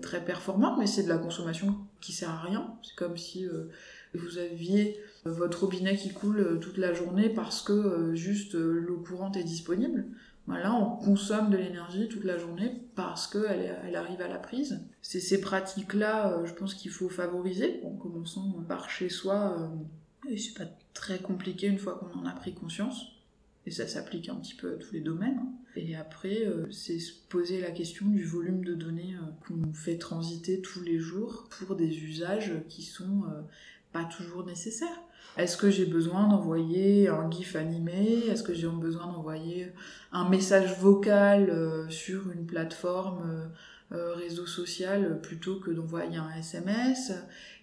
très 0.00 0.24
performantes, 0.24 0.76
mais 0.80 0.88
c'est 0.88 1.04
de 1.04 1.08
la 1.08 1.18
consommation 1.18 1.76
qui 2.00 2.12
sert 2.12 2.30
à 2.30 2.40
rien. 2.40 2.74
C'est 2.82 2.96
comme 2.96 3.16
si 3.16 3.46
vous 4.12 4.38
aviez 4.38 5.00
votre 5.24 5.64
robinet 5.64 5.96
qui 5.96 6.12
coule 6.12 6.40
euh, 6.40 6.56
toute 6.58 6.78
la 6.78 6.92
journée 6.92 7.28
parce 7.28 7.62
que 7.62 7.72
euh, 7.72 8.14
juste 8.14 8.54
euh, 8.54 8.80
l'eau 8.80 8.98
courante 8.98 9.36
est 9.36 9.44
disponible. 9.44 10.06
Bah 10.48 10.58
là, 10.58 10.74
on 10.74 10.96
consomme 10.96 11.50
de 11.50 11.56
l'énergie 11.56 12.08
toute 12.08 12.24
la 12.24 12.36
journée 12.36 12.72
parce 12.96 13.28
qu'elle 13.28 13.78
elle 13.84 13.94
arrive 13.94 14.20
à 14.20 14.26
la 14.26 14.38
prise. 14.38 14.80
C'est 15.00 15.20
ces 15.20 15.40
pratiques-là, 15.40 16.42
je 16.44 16.52
pense 16.52 16.74
qu'il 16.74 16.90
faut 16.90 17.08
favoriser, 17.08 17.80
en 17.84 17.92
commençant 17.92 18.50
par 18.66 18.90
chez 18.90 19.08
soi. 19.08 19.70
Et 20.28 20.36
c'est 20.36 20.58
pas 20.58 20.68
très 20.94 21.20
compliqué 21.20 21.68
une 21.68 21.78
fois 21.78 21.94
qu'on 21.94 22.18
en 22.18 22.26
a 22.26 22.32
pris 22.32 22.54
conscience. 22.54 23.06
Et 23.66 23.70
ça 23.70 23.86
s'applique 23.86 24.28
un 24.28 24.34
petit 24.34 24.54
peu 24.56 24.72
à 24.72 24.76
tous 24.76 24.92
les 24.92 25.00
domaines. 25.00 25.38
Hein. 25.38 25.52
Et 25.76 25.94
après, 25.94 26.44
c'est 26.72 26.98
se 26.98 27.12
poser 27.28 27.60
la 27.60 27.70
question 27.70 28.06
du 28.06 28.24
volume 28.24 28.64
de 28.64 28.74
données 28.74 29.14
qu'on 29.46 29.72
fait 29.72 29.96
transiter 29.96 30.60
tous 30.60 30.80
les 30.80 30.98
jours 30.98 31.46
pour 31.50 31.76
des 31.76 32.02
usages 32.02 32.54
qui 32.68 32.82
sont 32.82 33.22
pas 33.92 34.04
toujours 34.04 34.44
nécessaires. 34.44 35.02
Est-ce 35.36 35.56
que 35.56 35.70
j'ai 35.70 35.86
besoin 35.86 36.28
d'envoyer 36.28 37.08
un 37.08 37.30
GIF 37.30 37.56
animé? 37.56 38.24
Est-ce 38.28 38.42
que 38.42 38.52
j'ai 38.52 38.68
besoin 38.68 39.06
d'envoyer 39.06 39.72
un 40.12 40.28
message 40.28 40.78
vocal 40.78 41.48
euh, 41.48 41.88
sur 41.88 42.30
une 42.30 42.44
plateforme 42.44 43.22
euh, 43.26 43.96
euh, 43.96 44.14
réseau 44.14 44.46
social 44.46 45.20
plutôt 45.22 45.58
que 45.58 45.70
d'envoyer 45.70 46.16
un 46.16 46.30
SMS 46.32 47.12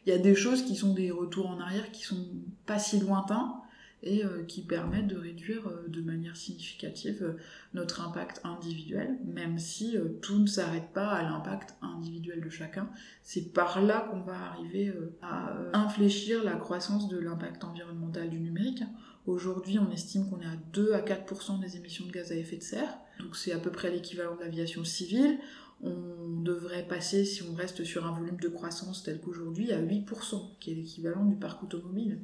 Il 0.05 0.09
y 0.09 0.15
a 0.15 0.17
des 0.17 0.33
choses 0.33 0.63
qui 0.63 0.75
sont 0.75 0.93
des 0.93 1.11
retours 1.11 1.47
en 1.47 1.59
arrière 1.59 1.91
qui 1.91 2.03
sont 2.03 2.25
pas 2.65 2.79
si 2.79 2.99
lointains 2.99 3.61
et 4.01 4.23
euh, 4.23 4.43
qui 4.43 4.61
permettent 4.61 5.07
de 5.07 5.17
réduire 5.17 5.67
euh, 5.67 5.87
de 5.87 6.01
manière 6.01 6.37
significative 6.37 7.19
euh, 7.21 7.33
notre 7.73 8.01
impact 8.01 8.41
individuel, 8.43 9.17
même 9.25 9.59
si 9.59 9.97
tout 10.21 10.39
ne 10.39 10.47
s'arrête 10.47 10.91
pas 10.93 11.09
à 11.09 11.23
l'impact 11.23 11.75
individuel 11.81 12.41
de 12.41 12.49
chacun. 12.49 12.89
C'est 13.23 13.53
par 13.53 13.81
là 13.81 14.07
qu'on 14.09 14.21
va 14.21 14.37
arriver 14.51 14.93
à 15.21 15.53
infléchir 15.73 16.43
la 16.43 16.55
croissance 16.55 17.09
de 17.09 17.19
l'impact 17.19 17.63
environnemental 17.63 18.29
du 18.29 18.39
numérique. 18.39 18.83
Aujourd'hui, 19.27 19.77
on 19.77 19.91
estime 19.91 20.29
qu'on 20.29 20.41
est 20.41 20.45
à 20.45 20.57
2 20.73 20.93
à 20.93 21.01
4% 21.01 21.59
des 21.59 21.77
émissions 21.77 22.05
de 22.05 22.11
gaz 22.11 22.31
à 22.31 22.35
effet 22.35 22.57
de 22.57 22.63
serre, 22.63 22.97
donc 23.19 23.35
c'est 23.35 23.51
à 23.51 23.59
peu 23.59 23.71
près 23.71 23.91
l'équivalent 23.91 24.35
de 24.35 24.41
l'aviation 24.41 24.83
civile. 24.83 25.37
On 25.81 26.41
devrait 26.41 26.87
passer, 26.87 27.23
si 27.23 27.43
on 27.43 27.53
reste 27.53 27.83
sur 27.83 28.05
un 28.05 28.11
volume 28.11 28.37
de 28.37 28.49
croissance 28.49 29.03
tel 29.03 29.21
qu'aujourd'hui, 29.21 29.71
à 29.71 29.81
8%, 29.81 30.57
qui 30.59 30.71
est 30.71 30.75
l'équivalent 30.75 31.25
du 31.25 31.35
parc 31.35 31.63
automobile 31.63 32.19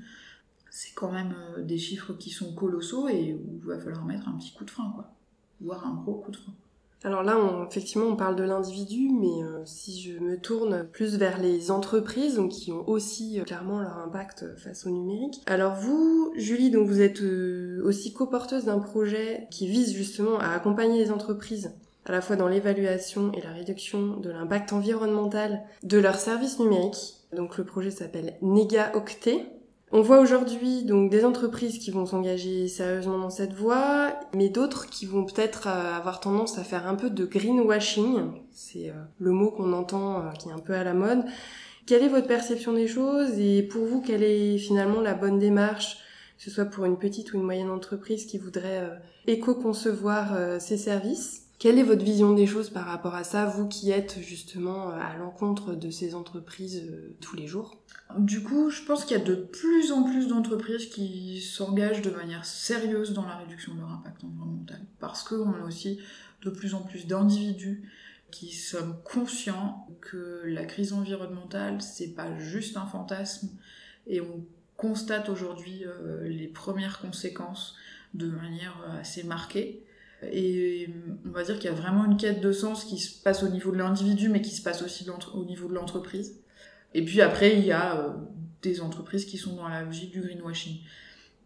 c'est 0.75 0.93
quand 0.93 1.09
même 1.09 1.33
euh, 1.57 1.63
des 1.63 1.77
chiffres 1.77 2.11
qui 2.11 2.29
sont 2.29 2.53
colossaux 2.53 3.07
et 3.07 3.33
où 3.33 3.61
il 3.61 3.65
va 3.65 3.79
falloir 3.79 4.03
mettre 4.03 4.27
un 4.27 4.33
petit 4.33 4.51
coup 4.51 4.65
de 4.65 4.69
frein, 4.69 4.91
quoi. 4.93 5.07
Voire 5.61 5.87
un 5.87 5.93
gros 5.93 6.15
coup 6.15 6.31
de 6.31 6.35
frein. 6.35 6.51
Alors 7.05 7.23
là, 7.23 7.37
effectivement, 7.69 8.07
on 8.07 8.17
parle 8.17 8.35
de 8.35 8.43
l'individu, 8.43 9.09
mais 9.09 9.41
euh, 9.41 9.61
si 9.63 10.01
je 10.01 10.19
me 10.19 10.37
tourne 10.37 10.85
plus 10.91 11.15
vers 11.15 11.39
les 11.39 11.71
entreprises, 11.71 12.41
qui 12.49 12.73
ont 12.73 12.85
aussi 12.89 13.39
euh, 13.39 13.45
clairement 13.45 13.79
leur 13.79 13.97
impact 13.99 14.53
face 14.57 14.85
au 14.85 14.89
numérique. 14.89 15.41
Alors 15.45 15.75
vous, 15.75 16.33
Julie, 16.35 16.71
donc 16.71 16.89
vous 16.89 16.99
êtes 16.99 17.21
aussi 17.81 18.11
coporteuse 18.11 18.65
d'un 18.65 18.79
projet 18.79 19.47
qui 19.51 19.67
vise 19.67 19.93
justement 19.93 20.39
à 20.39 20.49
accompagner 20.49 20.97
les 21.01 21.11
entreprises 21.11 21.71
à 22.03 22.11
la 22.11 22.19
fois 22.19 22.35
dans 22.35 22.49
l'évaluation 22.49 23.31
et 23.31 23.41
la 23.41 23.51
réduction 23.51 24.17
de 24.17 24.29
l'impact 24.29 24.73
environnemental 24.73 25.63
de 25.83 25.99
leurs 25.99 26.19
services 26.19 26.59
numériques. 26.59 27.15
Donc 27.33 27.57
le 27.57 27.63
projet 27.63 27.91
s'appelle 27.91 28.35
Nega 28.41 28.91
Octet. 28.93 29.54
On 29.97 30.01
voit 30.01 30.19
aujourd'hui 30.19 30.83
donc 30.83 31.09
des 31.09 31.23
entreprises 31.23 31.79
qui 31.79 31.89
vont 31.89 32.05
s'engager 32.05 32.67
sérieusement 32.67 33.17
dans 33.17 33.29
cette 33.29 33.53
voie, 33.53 34.19
mais 34.35 34.49
d'autres 34.49 34.89
qui 34.89 35.05
vont 35.05 35.23
peut-être 35.23 35.67
euh, 35.67 35.95
avoir 35.95 36.19
tendance 36.19 36.57
à 36.57 36.65
faire 36.65 36.85
un 36.85 36.95
peu 36.95 37.09
de 37.09 37.23
greenwashing. 37.25 38.33
C'est 38.51 38.89
euh, 38.89 39.03
le 39.19 39.31
mot 39.31 39.51
qu'on 39.51 39.71
entend 39.71 40.19
euh, 40.19 40.31
qui 40.37 40.49
est 40.49 40.51
un 40.51 40.59
peu 40.59 40.73
à 40.73 40.83
la 40.83 40.93
mode. 40.93 41.23
Quelle 41.85 42.03
est 42.03 42.09
votre 42.09 42.27
perception 42.27 42.73
des 42.73 42.89
choses 42.89 43.39
et 43.39 43.63
pour 43.63 43.85
vous, 43.85 44.01
quelle 44.01 44.23
est 44.23 44.57
finalement 44.57 44.99
la 44.99 45.13
bonne 45.13 45.39
démarche, 45.39 45.99
que 46.37 46.43
ce 46.43 46.51
soit 46.51 46.65
pour 46.65 46.83
une 46.83 46.99
petite 46.99 47.31
ou 47.31 47.37
une 47.37 47.43
moyenne 47.43 47.69
entreprise 47.69 48.25
qui 48.25 48.37
voudrait 48.37 48.99
éco-concevoir 49.27 50.59
ses 50.59 50.75
services? 50.75 51.44
Quelle 51.57 51.79
est 51.79 51.83
votre 51.83 52.03
vision 52.03 52.33
des 52.33 52.47
choses 52.47 52.69
par 52.69 52.85
rapport 52.85 53.15
à 53.15 53.23
ça, 53.23 53.45
vous 53.45 53.67
qui 53.67 53.91
êtes 53.91 54.19
justement 54.19 54.89
à 54.89 55.15
l'encontre 55.17 55.73
de 55.73 55.89
ces 55.89 56.13
entreprises 56.13 56.91
tous 57.21 57.35
les 57.35 57.47
jours? 57.47 57.81
Du 58.17 58.43
coup, 58.43 58.69
je 58.69 58.83
pense 58.83 59.05
qu'il 59.05 59.17
y 59.17 59.21
a 59.21 59.23
de 59.23 59.35
plus 59.35 59.91
en 59.91 60.03
plus 60.03 60.27
d'entreprises 60.27 60.87
qui 60.87 61.41
s'engagent 61.41 62.01
de 62.01 62.11
manière 62.11 62.45
sérieuse 62.45 63.13
dans 63.13 63.25
la 63.25 63.37
réduction 63.37 63.73
de 63.73 63.79
leur 63.79 63.91
impact 63.91 64.23
environnemental. 64.23 64.81
Parce 64.99 65.23
qu'on 65.23 65.53
a 65.53 65.65
aussi 65.65 65.99
de 66.43 66.49
plus 66.49 66.75
en 66.75 66.81
plus 66.81 67.07
d'individus 67.07 67.89
qui 68.31 68.51
sont 68.51 68.97
conscients 69.05 69.87
que 70.01 70.41
la 70.45 70.65
crise 70.65 70.91
environnementale, 70.91 71.81
c'est 71.81 72.13
pas 72.13 72.37
juste 72.37 72.75
un 72.75 72.85
fantasme. 72.85 73.49
Et 74.07 74.19
on 74.19 74.45
constate 74.75 75.29
aujourd'hui 75.29 75.85
euh, 75.85 76.27
les 76.27 76.47
premières 76.47 76.99
conséquences 76.99 77.75
de 78.13 78.27
manière 78.27 78.77
assez 78.99 79.23
marquée. 79.23 79.84
Et 80.31 80.89
on 81.25 81.31
va 81.31 81.43
dire 81.43 81.59
qu'il 81.59 81.69
y 81.69 81.73
a 81.73 81.75
vraiment 81.75 82.05
une 82.05 82.17
quête 82.17 82.41
de 82.41 82.51
sens 82.51 82.85
qui 82.85 82.97
se 82.97 83.21
passe 83.21 83.43
au 83.43 83.49
niveau 83.49 83.71
de 83.71 83.77
l'individu, 83.77 84.29
mais 84.29 84.41
qui 84.41 84.51
se 84.55 84.61
passe 84.61 84.81
aussi 84.81 85.07
au 85.33 85.45
niveau 85.45 85.67
de 85.67 85.73
l'entreprise. 85.73 86.41
Et 86.93 87.03
puis 87.03 87.21
après, 87.21 87.57
il 87.57 87.65
y 87.65 87.71
a 87.71 87.99
euh, 87.99 88.09
des 88.61 88.81
entreprises 88.81 89.25
qui 89.25 89.37
sont 89.37 89.55
dans 89.55 89.67
la 89.67 89.83
logique 89.83 90.11
du 90.11 90.21
greenwashing. 90.21 90.79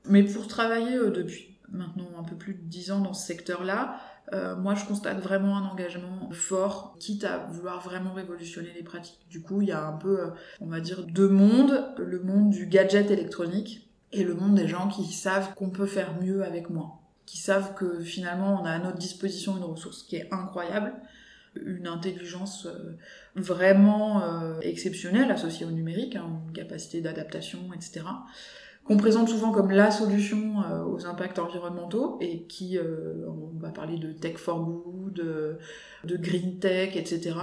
Mais 0.05 0.23
pour 0.23 0.47
travailler 0.47 0.95
euh, 0.95 1.09
depuis 1.09 1.57
maintenant 1.71 2.07
un 2.17 2.23
peu 2.23 2.35
plus 2.35 2.53
de 2.53 2.61
10 2.61 2.91
ans 2.91 2.99
dans 3.01 3.13
ce 3.13 3.25
secteur-là, 3.25 3.99
euh, 4.33 4.55
moi 4.55 4.75
je 4.75 4.85
constate 4.85 5.19
vraiment 5.19 5.57
un 5.57 5.65
engagement 5.65 6.29
fort, 6.31 6.95
quitte 6.99 7.23
à 7.23 7.47
vouloir 7.51 7.81
vraiment 7.81 8.13
révolutionner 8.13 8.71
les 8.75 8.83
pratiques. 8.83 9.25
Du 9.29 9.41
coup, 9.41 9.61
il 9.61 9.69
y 9.69 9.71
a 9.71 9.83
un 9.83 9.97
peu, 9.97 10.31
on 10.61 10.67
va 10.67 10.79
dire, 10.81 11.03
deux 11.03 11.29
mondes, 11.29 11.93
le 11.97 12.19
monde 12.19 12.51
du 12.51 12.67
gadget 12.67 13.09
électronique 13.09 13.89
et 14.11 14.23
le 14.23 14.33
monde 14.33 14.55
des 14.55 14.67
gens 14.67 14.87
qui 14.87 15.05
savent 15.05 15.53
qu'on 15.55 15.69
peut 15.69 15.85
faire 15.85 16.19
mieux 16.21 16.43
avec 16.43 16.69
moins, 16.69 16.99
qui 17.29 17.37
savent 17.37 17.75
que 17.75 17.99
finalement 17.99 18.59
on 18.59 18.65
a 18.65 18.71
à 18.71 18.79
notre 18.79 18.97
disposition 18.97 19.55
une 19.55 19.63
ressource 19.63 20.01
qui 20.01 20.15
est 20.15 20.27
incroyable, 20.33 20.93
une 21.55 21.85
intelligence 21.85 22.65
euh, 22.65 22.97
vraiment 23.35 24.23
euh, 24.23 24.59
exceptionnelle 24.61 25.29
associée 25.29 25.67
au 25.67 25.69
numérique, 25.69 26.15
hein, 26.15 26.41
une 26.47 26.53
capacité 26.53 27.01
d'adaptation, 27.01 27.59
etc., 27.75 28.01
qu'on 28.83 28.97
présente 28.97 29.29
souvent 29.29 29.51
comme 29.51 29.69
la 29.69 29.91
solution 29.91 30.63
euh, 30.63 30.83
aux 30.83 31.05
impacts 31.05 31.37
environnementaux 31.37 32.17
et 32.19 32.45
qui, 32.45 32.79
on 32.79 33.59
va 33.59 33.69
parler 33.69 33.97
de 33.97 34.11
tech 34.11 34.37
for 34.37 34.61
good, 34.65 35.23
de 36.03 36.17
green 36.17 36.57
tech, 36.57 36.95
etc. 36.95 37.35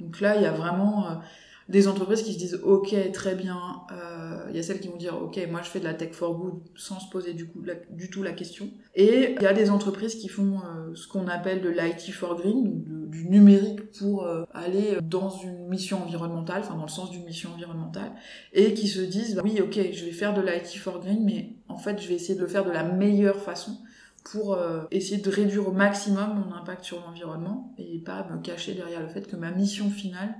Donc 0.00 0.22
là, 0.22 0.36
il 0.36 0.42
y 0.42 0.46
a 0.46 0.52
vraiment 0.52 1.20
des 1.68 1.88
entreprises 1.88 2.22
qui 2.22 2.34
se 2.34 2.38
disent 2.38 2.60
ok 2.62 2.94
très 3.12 3.34
bien 3.34 3.58
euh, 3.90 4.46
il 4.50 4.56
y 4.56 4.58
a 4.58 4.62
celles 4.62 4.80
qui 4.80 4.88
vont 4.88 4.96
dire 4.96 5.20
ok 5.20 5.40
moi 5.50 5.62
je 5.62 5.70
fais 5.70 5.80
de 5.80 5.84
la 5.84 5.94
tech 5.94 6.12
for 6.12 6.36
good 6.36 6.60
sans 6.76 7.00
se 7.00 7.08
poser 7.10 7.32
du, 7.32 7.46
coup, 7.46 7.62
du 7.90 8.10
tout 8.10 8.22
la 8.22 8.32
question. 8.32 8.68
Et 8.94 9.34
il 9.36 9.42
y 9.42 9.46
a 9.46 9.54
des 9.54 9.70
entreprises 9.70 10.14
qui 10.14 10.28
font 10.28 10.58
euh, 10.58 10.94
ce 10.94 11.08
qu'on 11.08 11.26
appelle 11.26 11.62
de 11.62 11.70
l'IT 11.70 12.12
for 12.12 12.36
green 12.36 12.84
du 13.08 13.28
numérique 13.28 13.90
pour 13.98 14.26
euh, 14.26 14.44
aller 14.52 14.98
dans 15.02 15.30
une 15.30 15.68
mission 15.68 16.02
environnementale 16.02 16.62
enfin 16.64 16.76
dans 16.76 16.82
le 16.82 16.88
sens 16.88 17.10
d'une 17.10 17.24
mission 17.24 17.50
environnementale 17.54 18.12
et 18.52 18.74
qui 18.74 18.86
se 18.86 19.00
disent 19.00 19.36
bah, 19.36 19.42
oui 19.44 19.60
ok 19.62 19.78
je 19.92 20.04
vais 20.04 20.12
faire 20.12 20.34
de 20.34 20.42
l'IT 20.42 20.76
for 20.76 21.00
green 21.00 21.24
mais 21.24 21.54
en 21.68 21.78
fait 21.78 22.00
je 22.00 22.08
vais 22.08 22.14
essayer 22.14 22.34
de 22.34 22.40
le 22.40 22.48
faire 22.48 22.64
de 22.64 22.70
la 22.70 22.82
meilleure 22.84 23.40
façon 23.40 23.78
pour 24.24 24.58
essayer 24.90 25.20
de 25.20 25.28
réduire 25.28 25.68
au 25.68 25.72
maximum 25.72 26.46
mon 26.46 26.54
impact 26.54 26.82
sur 26.82 26.98
l'environnement 27.00 27.74
et 27.76 27.98
pas 27.98 28.26
me 28.30 28.40
cacher 28.40 28.72
derrière 28.72 29.02
le 29.02 29.08
fait 29.08 29.26
que 29.26 29.36
ma 29.36 29.50
mission 29.50 29.90
finale 29.90 30.34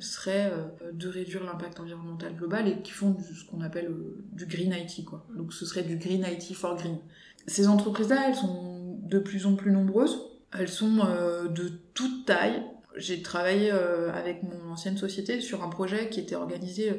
serait 0.00 0.50
euh, 0.52 0.92
de 0.92 1.08
réduire 1.08 1.44
l'impact 1.44 1.80
environnemental 1.80 2.34
global 2.34 2.68
et 2.68 2.82
qui 2.82 2.92
font 2.92 3.16
ce 3.20 3.44
qu'on 3.44 3.60
appelle 3.60 3.86
euh, 3.86 4.24
du 4.32 4.46
green 4.46 4.72
IT 4.72 5.04
quoi. 5.04 5.26
Donc 5.36 5.52
ce 5.52 5.66
serait 5.66 5.82
du 5.82 5.96
green 5.96 6.24
IT 6.26 6.54
for 6.54 6.76
green. 6.76 6.98
Ces 7.46 7.68
entreprises-là, 7.68 8.28
elles 8.28 8.34
sont 8.34 8.98
de 9.02 9.18
plus 9.18 9.46
en 9.46 9.54
plus 9.54 9.72
nombreuses. 9.72 10.18
Elles 10.58 10.68
sont 10.68 11.00
euh, 11.04 11.48
de 11.48 11.70
toute 11.94 12.26
taille. 12.26 12.62
J'ai 12.96 13.22
travaillé 13.22 13.70
avec 13.70 14.42
mon 14.42 14.72
ancienne 14.72 14.96
société 14.96 15.40
sur 15.40 15.62
un 15.62 15.68
projet 15.68 16.08
qui 16.08 16.20
était 16.20 16.34
organisé 16.34 16.92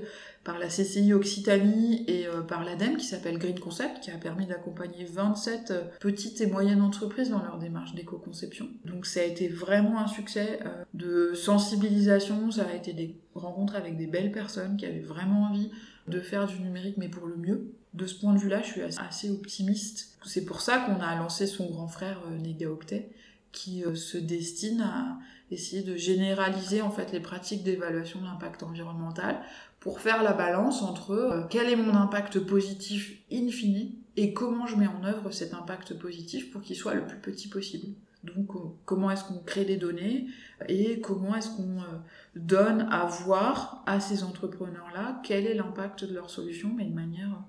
par 0.44 0.60
la 0.60 0.68
CCI 0.68 1.14
Occitanie 1.14 2.04
et 2.08 2.28
euh, 2.28 2.42
par 2.42 2.64
l'ADEME 2.64 2.98
qui 2.98 3.06
s'appelle 3.06 3.38
Green 3.38 3.60
Concept, 3.60 4.02
qui 4.02 4.12
a 4.12 4.18
permis 4.18 4.46
d'accompagner 4.46 5.06
27 5.06 5.72
euh, 5.72 5.84
petites 6.00 6.42
et 6.42 6.48
moyennes 6.48 6.82
entreprises 6.82 7.30
dans 7.30 7.42
leur 7.42 7.58
démarche 7.58 7.96
d'éco-conception. 7.96 8.68
Donc 8.84 9.06
ça 9.06 9.22
a 9.22 9.24
été 9.24 9.48
vraiment 9.48 10.00
un 10.00 10.08
succès 10.08 10.60
euh, 10.66 10.84
de 10.94 11.34
sensibilisation, 11.34 12.52
ça 12.52 12.66
a 12.70 12.76
été 12.76 12.94
des 12.94 13.18
rencontres 13.36 13.76
avec 13.76 13.96
des 13.96 14.08
belles 14.08 14.32
personnes 14.32 14.76
qui 14.76 14.86
avaient 14.86 15.00
vraiment 15.00 15.44
envie 15.44 15.72
de 16.10 16.20
faire 16.20 16.48
du 16.48 16.60
numérique 16.60 16.98
mais 16.98 17.08
pour 17.08 17.28
le 17.28 17.38
mieux. 17.38 17.72
de 17.94 18.06
ce 18.06 18.16
point 18.20 18.34
de 18.34 18.40
vue-là, 18.40 18.62
je 18.64 18.72
suis 18.72 18.82
assez 18.82 19.30
optimiste. 19.30 20.18
C'est 20.26 20.44
pour 20.44 20.62
ça 20.62 20.80
qu'on 20.80 21.02
a 21.02 21.16
lancé 21.16 21.48
son 21.48 21.70
grand 21.70 21.88
frère 21.88 22.22
euh, 22.28 22.38
NegaOctet, 22.38 23.10
qui 23.54 23.86
euh, 23.86 23.96
se 23.96 24.18
destine 24.18 24.82
à 24.82 25.18
essayer 25.54 25.84
de 25.84 25.96
généraliser 25.96 26.82
en 26.82 26.92
fait 26.92 27.12
les 27.12 27.20
pratiques 27.20 27.64
d'évaluation 27.64 28.20
de 28.20 28.26
l'impact 28.26 28.64
environnemental 28.64 29.38
pour 29.80 30.00
faire 30.00 30.24
la 30.24 30.34
balance 30.34 30.82
entre 30.82 31.12
euh, 31.12 31.44
quel 31.50 31.70
est 31.70 31.76
mon 31.76 31.94
impact 31.96 32.40
positif 32.40 33.20
in 33.32 33.50
fine 33.50 33.92
et 34.16 34.34
comment 34.34 34.68
je 34.68 34.76
mets 34.76 34.88
en 34.88 35.04
œuvre 35.04 35.32
cet 35.32 35.54
impact 35.54 35.98
positif 35.98 36.52
pour 36.52 36.62
qu'il 36.62 36.76
soit 36.76 36.94
le 36.94 37.06
plus 37.06 37.20
petit 37.20 37.48
possible. 37.48 37.96
Donc 38.24 38.52
comment 38.86 39.12
est-ce 39.12 39.26
qu'on 39.26 39.40
crée 39.40 39.66
des 39.66 39.76
données 39.76 40.28
et 40.70 41.02
comment 41.02 41.36
est-ce 41.36 41.50
qu'on 41.58 41.80
donne 42.38 42.88
à 42.90 43.06
voir 43.06 43.84
à 43.86 44.00
ces 44.00 44.24
entrepreneurs-là 44.24 45.20
quel 45.26 45.46
est 45.46 45.56
l'impact 45.56 46.06
de 46.06 46.14
leur 46.14 46.30
solution, 46.30 46.72
mais 46.74 46.86
de 46.86 46.94
manière 46.94 47.44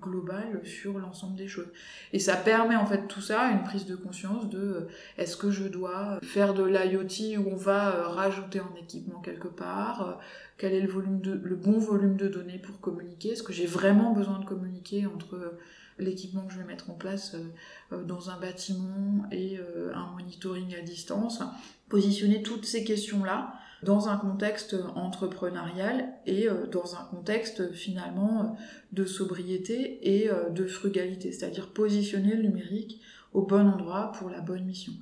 globale 0.00 0.60
sur 0.64 0.98
l'ensemble 0.98 1.36
des 1.36 1.48
choses. 1.48 1.68
Et 2.12 2.18
ça 2.18 2.36
permet 2.36 2.76
en 2.76 2.86
fait 2.86 3.06
tout 3.06 3.20
ça, 3.20 3.50
une 3.50 3.62
prise 3.62 3.86
de 3.86 3.96
conscience 3.96 4.48
de 4.48 4.58
euh, 4.58 4.88
est-ce 5.18 5.36
que 5.36 5.50
je 5.50 5.64
dois 5.64 6.18
faire 6.22 6.54
de 6.54 6.64
l'IoT 6.64 7.38
où 7.38 7.50
on 7.50 7.56
va 7.56 7.94
euh, 7.94 8.08
rajouter 8.08 8.58
un 8.58 8.74
équipement 8.80 9.20
quelque 9.20 9.48
part, 9.48 10.08
euh, 10.08 10.12
quel 10.58 10.72
est 10.72 10.80
le, 10.80 10.88
volume 10.88 11.20
de, 11.20 11.32
le 11.32 11.56
bon 11.56 11.78
volume 11.78 12.16
de 12.16 12.28
données 12.28 12.58
pour 12.58 12.80
communiquer, 12.80 13.30
est-ce 13.30 13.42
que 13.42 13.52
j'ai 13.52 13.66
vraiment 13.66 14.12
besoin 14.12 14.38
de 14.38 14.44
communiquer 14.44 15.06
entre 15.06 15.58
l'équipement 15.98 16.46
que 16.46 16.52
je 16.52 16.58
vais 16.58 16.64
mettre 16.64 16.90
en 16.90 16.94
place 16.94 17.36
dans 17.90 18.30
un 18.30 18.38
bâtiment 18.38 19.26
et 19.30 19.58
un 19.94 20.06
monitoring 20.12 20.74
à 20.74 20.80
distance. 20.80 21.42
Positionner 21.90 22.42
toutes 22.42 22.64
ces 22.64 22.84
questions-là 22.84 23.54
dans 23.82 24.08
un 24.08 24.16
contexte 24.16 24.76
entrepreneurial 24.94 26.12
et 26.26 26.48
euh, 26.48 26.66
dans 26.66 26.96
un 26.96 27.04
contexte 27.04 27.72
finalement 27.72 28.42
euh, 28.42 28.46
de 28.92 29.04
sobriété 29.04 29.98
et 30.02 30.30
euh, 30.30 30.50
de 30.50 30.66
frugalité, 30.66 31.32
c'est-à-dire 31.32 31.72
positionner 31.72 32.34
le 32.34 32.42
numérique 32.42 33.00
au 33.32 33.42
bon 33.42 33.66
endroit 33.68 34.12
pour 34.12 34.28
la 34.28 34.40
bonne 34.40 34.64
mission. 34.64 34.92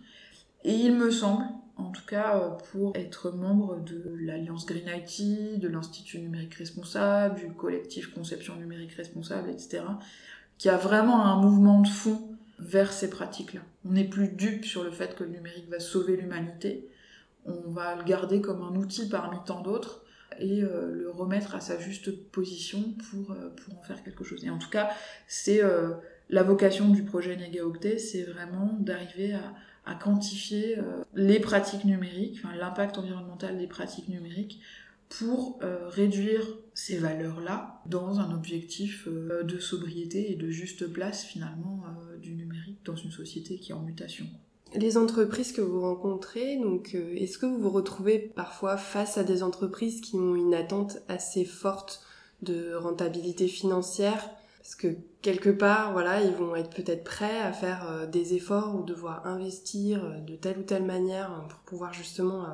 Et 0.64 0.74
il 0.74 0.94
me 0.94 1.10
semble, 1.10 1.44
en 1.76 1.90
tout 1.90 2.04
cas 2.06 2.56
pour 2.70 2.94
être 2.96 3.30
membre 3.30 3.80
de 3.80 4.16
l'Alliance 4.20 4.66
Green 4.66 4.88
IT, 4.88 5.58
de 5.58 5.68
l'Institut 5.68 6.20
numérique 6.20 6.54
responsable, 6.54 7.36
du 7.40 7.52
collectif 7.52 8.12
Conception 8.12 8.56
numérique 8.56 8.92
responsable, 8.92 9.50
etc., 9.50 9.82
qu'il 10.58 10.70
y 10.70 10.74
a 10.74 10.76
vraiment 10.76 11.24
un 11.24 11.40
mouvement 11.40 11.80
de 11.80 11.88
fond 11.88 12.36
vers 12.58 12.92
ces 12.92 13.08
pratiques-là. 13.08 13.60
On 13.84 13.92
n'est 13.92 14.08
plus 14.08 14.28
dupe 14.28 14.64
sur 14.64 14.82
le 14.82 14.90
fait 14.90 15.14
que 15.14 15.22
le 15.22 15.30
numérique 15.30 15.70
va 15.70 15.78
sauver 15.78 16.16
l'humanité, 16.16 16.87
on 17.48 17.70
va 17.70 17.96
le 17.96 18.04
garder 18.04 18.40
comme 18.40 18.62
un 18.62 18.76
outil 18.76 19.08
parmi 19.08 19.38
tant 19.44 19.62
d'autres 19.62 20.02
et 20.40 20.62
euh, 20.62 20.92
le 20.92 21.10
remettre 21.10 21.54
à 21.54 21.60
sa 21.60 21.78
juste 21.78 22.30
position 22.30 22.82
pour, 23.10 23.32
euh, 23.32 23.50
pour 23.50 23.78
en 23.78 23.82
faire 23.82 24.02
quelque 24.02 24.24
chose. 24.24 24.44
Et 24.44 24.50
en 24.50 24.58
tout 24.58 24.70
cas, 24.70 24.90
c'est 25.26 25.62
euh, 25.62 25.94
la 26.30 26.42
vocation 26.42 26.88
du 26.88 27.04
projet 27.04 27.36
NegaOctet, 27.36 27.98
c'est 27.98 28.22
vraiment 28.22 28.76
d'arriver 28.80 29.34
à, 29.34 29.54
quantifier 29.94 30.76
les 31.14 31.40
pratiques 31.40 31.86
numériques, 31.86 32.42
l'impact 32.58 32.98
environnemental 32.98 33.56
des 33.56 33.66
pratiques 33.66 34.10
numériques 34.10 34.60
pour 35.08 35.60
réduire 35.62 36.46
ces 36.74 36.98
valeurs-là 36.98 37.80
dans 37.86 38.20
un 38.20 38.34
objectif 38.34 39.08
de 39.08 39.58
sobriété 39.58 40.30
et 40.30 40.36
de 40.36 40.50
juste 40.50 40.86
place 40.92 41.24
finalement 41.24 41.84
du 42.20 42.34
numérique 42.34 42.84
dans 42.84 42.96
une 42.96 43.10
société 43.10 43.56
qui 43.56 43.72
est 43.72 43.74
en 43.74 43.80
mutation. 43.80 44.26
Les 44.74 44.98
entreprises 44.98 45.52
que 45.52 45.62
vous 45.62 45.80
rencontrez, 45.80 46.56
donc, 46.56 46.90
euh, 46.94 47.14
est-ce 47.16 47.38
que 47.38 47.46
vous 47.46 47.58
vous 47.58 47.70
retrouvez 47.70 48.18
parfois 48.18 48.76
face 48.76 49.16
à 49.16 49.24
des 49.24 49.42
entreprises 49.42 50.02
qui 50.02 50.16
ont 50.16 50.34
une 50.34 50.52
attente 50.52 50.98
assez 51.08 51.46
forte 51.46 52.02
de 52.42 52.74
rentabilité 52.74 53.48
financière? 53.48 54.28
Parce 54.58 54.74
que 54.74 54.88
quelque 55.22 55.48
part, 55.48 55.92
voilà, 55.92 56.22
ils 56.22 56.34
vont 56.34 56.54
être 56.54 56.68
peut-être 56.68 57.02
prêts 57.02 57.40
à 57.40 57.54
faire 57.54 57.88
euh, 57.88 58.06
des 58.06 58.34
efforts 58.34 58.76
ou 58.76 58.82
devoir 58.82 59.26
investir 59.26 60.04
euh, 60.04 60.18
de 60.18 60.36
telle 60.36 60.58
ou 60.58 60.64
telle 60.64 60.84
manière 60.84 61.46
pour 61.48 61.60
pouvoir 61.60 61.94
justement 61.94 62.44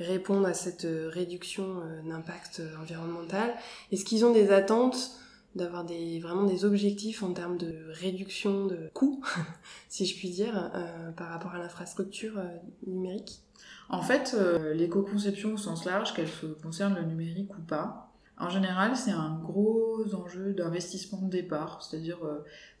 répondre 0.00 0.48
à 0.48 0.54
cette 0.54 0.86
réduction 0.88 1.82
d'impact 2.04 2.62
environnemental. 2.82 3.54
Est-ce 3.92 4.04
qu'ils 4.04 4.24
ont 4.24 4.32
des 4.32 4.50
attentes 4.50 5.12
d'avoir 5.54 5.84
des, 5.84 6.18
vraiment 6.18 6.44
des 6.44 6.64
objectifs 6.64 7.22
en 7.22 7.32
termes 7.32 7.56
de 7.56 7.74
réduction 7.90 8.66
de 8.66 8.90
coûts, 8.92 9.22
si 9.88 10.06
je 10.06 10.16
puis 10.16 10.30
dire, 10.30 10.70
euh, 10.74 11.12
par 11.12 11.28
rapport 11.28 11.54
à 11.54 11.58
l'infrastructure 11.58 12.38
euh, 12.38 12.48
numérique 12.86 13.40
En 13.88 14.02
fait, 14.02 14.36
euh, 14.38 14.74
l'éco-conception 14.74 15.54
au 15.54 15.56
sens 15.56 15.84
large, 15.84 16.14
qu'elle 16.14 16.28
concerne 16.62 16.94
le 16.94 17.04
numérique 17.04 17.56
ou 17.56 17.62
pas, 17.62 18.10
en 18.36 18.50
général, 18.50 18.96
c'est 18.96 19.12
un 19.12 19.38
gros 19.44 20.12
enjeu 20.12 20.54
d'investissement 20.54 21.22
de 21.22 21.30
départ, 21.30 21.82
c'est-à-dire 21.82 22.18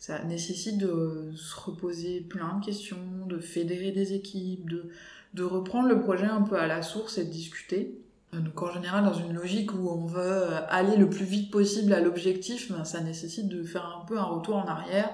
ça 0.00 0.24
nécessite 0.24 0.78
de 0.78 1.30
se 1.36 1.60
reposer 1.60 2.22
plein 2.22 2.58
de 2.58 2.64
questions, 2.64 3.24
de 3.28 3.38
fédérer 3.38 3.92
des 3.92 4.14
équipes, 4.14 4.68
de, 4.68 4.90
de 5.34 5.44
reprendre 5.44 5.88
le 5.88 6.00
projet 6.00 6.26
un 6.26 6.42
peu 6.42 6.56
à 6.56 6.66
la 6.66 6.82
source 6.82 7.18
et 7.18 7.24
de 7.24 7.30
discuter. 7.30 8.03
Donc 8.40 8.62
en 8.62 8.72
général, 8.72 9.04
dans 9.04 9.14
une 9.14 9.32
logique 9.32 9.72
où 9.74 9.88
on 9.88 10.06
veut 10.06 10.20
euh, 10.20 10.60
aller 10.68 10.96
le 10.96 11.08
plus 11.08 11.24
vite 11.24 11.50
possible 11.50 11.92
à 11.92 12.00
l'objectif, 12.00 12.72
ben, 12.72 12.84
ça 12.84 13.00
nécessite 13.00 13.48
de 13.48 13.62
faire 13.62 13.98
un 14.00 14.04
peu 14.04 14.18
un 14.18 14.24
retour 14.24 14.56
en 14.56 14.66
arrière, 14.66 15.10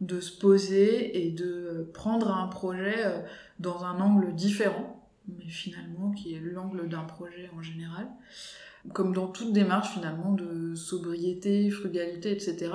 de 0.00 0.20
se 0.20 0.36
poser 0.36 1.24
et 1.26 1.30
de 1.30 1.90
prendre 1.94 2.30
un 2.30 2.46
projet 2.46 3.04
euh, 3.04 3.20
dans 3.58 3.84
un 3.84 4.00
angle 4.00 4.34
différent, 4.34 5.04
mais 5.28 5.48
finalement 5.48 6.10
qui 6.12 6.34
est 6.34 6.40
l'angle 6.40 6.88
d'un 6.88 7.04
projet 7.04 7.50
en 7.56 7.62
général. 7.62 8.08
Comme 8.92 9.14
dans 9.14 9.28
toute 9.28 9.52
démarche 9.52 9.94
finalement 9.94 10.32
de 10.32 10.74
sobriété, 10.74 11.70
frugalité, 11.70 12.32
etc., 12.32 12.70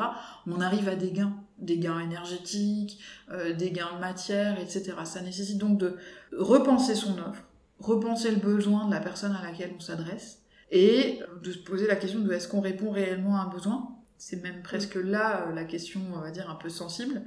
on 0.47 0.59
arrive 0.59 0.89
à 0.89 0.95
des 0.95 1.11
gains, 1.11 1.35
des 1.59 1.77
gains 1.77 1.99
énergétiques, 1.99 2.99
euh, 3.31 3.53
des 3.53 3.69
gains 3.71 3.93
de 3.95 3.99
matière, 3.99 4.59
etc. 4.59 4.93
Ça 5.03 5.21
nécessite 5.21 5.59
donc 5.59 5.77
de 5.77 5.97
repenser 6.31 6.95
son 6.95 7.19
offre 7.19 7.43
repenser 7.79 8.31
le 8.31 8.37
besoin 8.37 8.85
de 8.87 8.91
la 8.91 8.99
personne 8.99 9.35
à 9.35 9.43
laquelle 9.43 9.71
on 9.75 9.79
s'adresse 9.79 10.41
et 10.71 11.19
de 11.41 11.51
se 11.51 11.57
poser 11.59 11.87
la 11.87 11.95
question 11.95 12.19
de 12.19 12.31
est-ce 12.31 12.47
qu'on 12.47 12.61
répond 12.61 12.91
réellement 12.91 13.37
à 13.37 13.41
un 13.41 13.47
besoin 13.47 13.99
c'est 14.19 14.43
même 14.43 14.61
presque 14.61 14.95
là 14.95 15.47
euh, 15.47 15.53
la 15.53 15.63
question, 15.63 16.01
on 16.13 16.19
va 16.19 16.29
dire, 16.29 16.49
un 16.49 16.55
peu 16.55 16.69
sensible. 16.69 17.23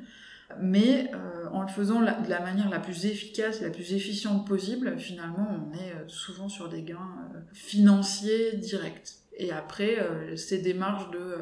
Mais 0.60 1.10
euh, 1.14 1.48
en 1.50 1.62
le 1.62 1.68
faisant 1.68 2.00
de 2.00 2.28
la 2.28 2.40
manière 2.40 2.68
la 2.68 2.78
plus 2.78 3.06
efficace 3.06 3.62
et 3.62 3.64
la 3.64 3.70
plus 3.70 3.94
efficiente 3.94 4.46
possible, 4.46 4.98
finalement, 4.98 5.48
on 5.50 5.74
est 5.74 5.92
euh, 5.92 6.06
souvent 6.08 6.50
sur 6.50 6.68
des 6.68 6.82
gains 6.82 7.30
financiers 7.54 8.52
directs. 8.56 9.14
Et 9.38 9.50
après, 9.50 9.96
ces 10.36 10.58
démarches 10.58 11.10
de, 11.10 11.38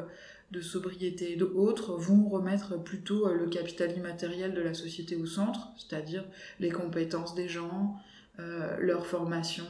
de 0.51 0.61
sobriété 0.61 1.33
et 1.33 1.35
d'autres 1.35 1.97
vont 1.97 2.29
remettre 2.29 2.81
plutôt 2.81 3.27
le 3.33 3.47
capital 3.47 3.91
immatériel 3.91 4.53
de 4.53 4.61
la 4.61 4.73
société 4.73 5.17
au 5.17 5.25
centre, 5.25 5.73
c'est-à-dire 5.75 6.23
les 6.61 6.69
compétences 6.69 7.35
des 7.35 7.49
gens, 7.49 7.97
euh, 8.41 8.77
leur 8.79 9.05
formation, 9.05 9.65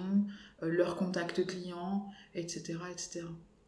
euh, 0.64 0.70
leur 0.70 0.96
contact 0.96 1.46
client, 1.46 2.08
etc., 2.36 2.80
etc. 2.92 3.26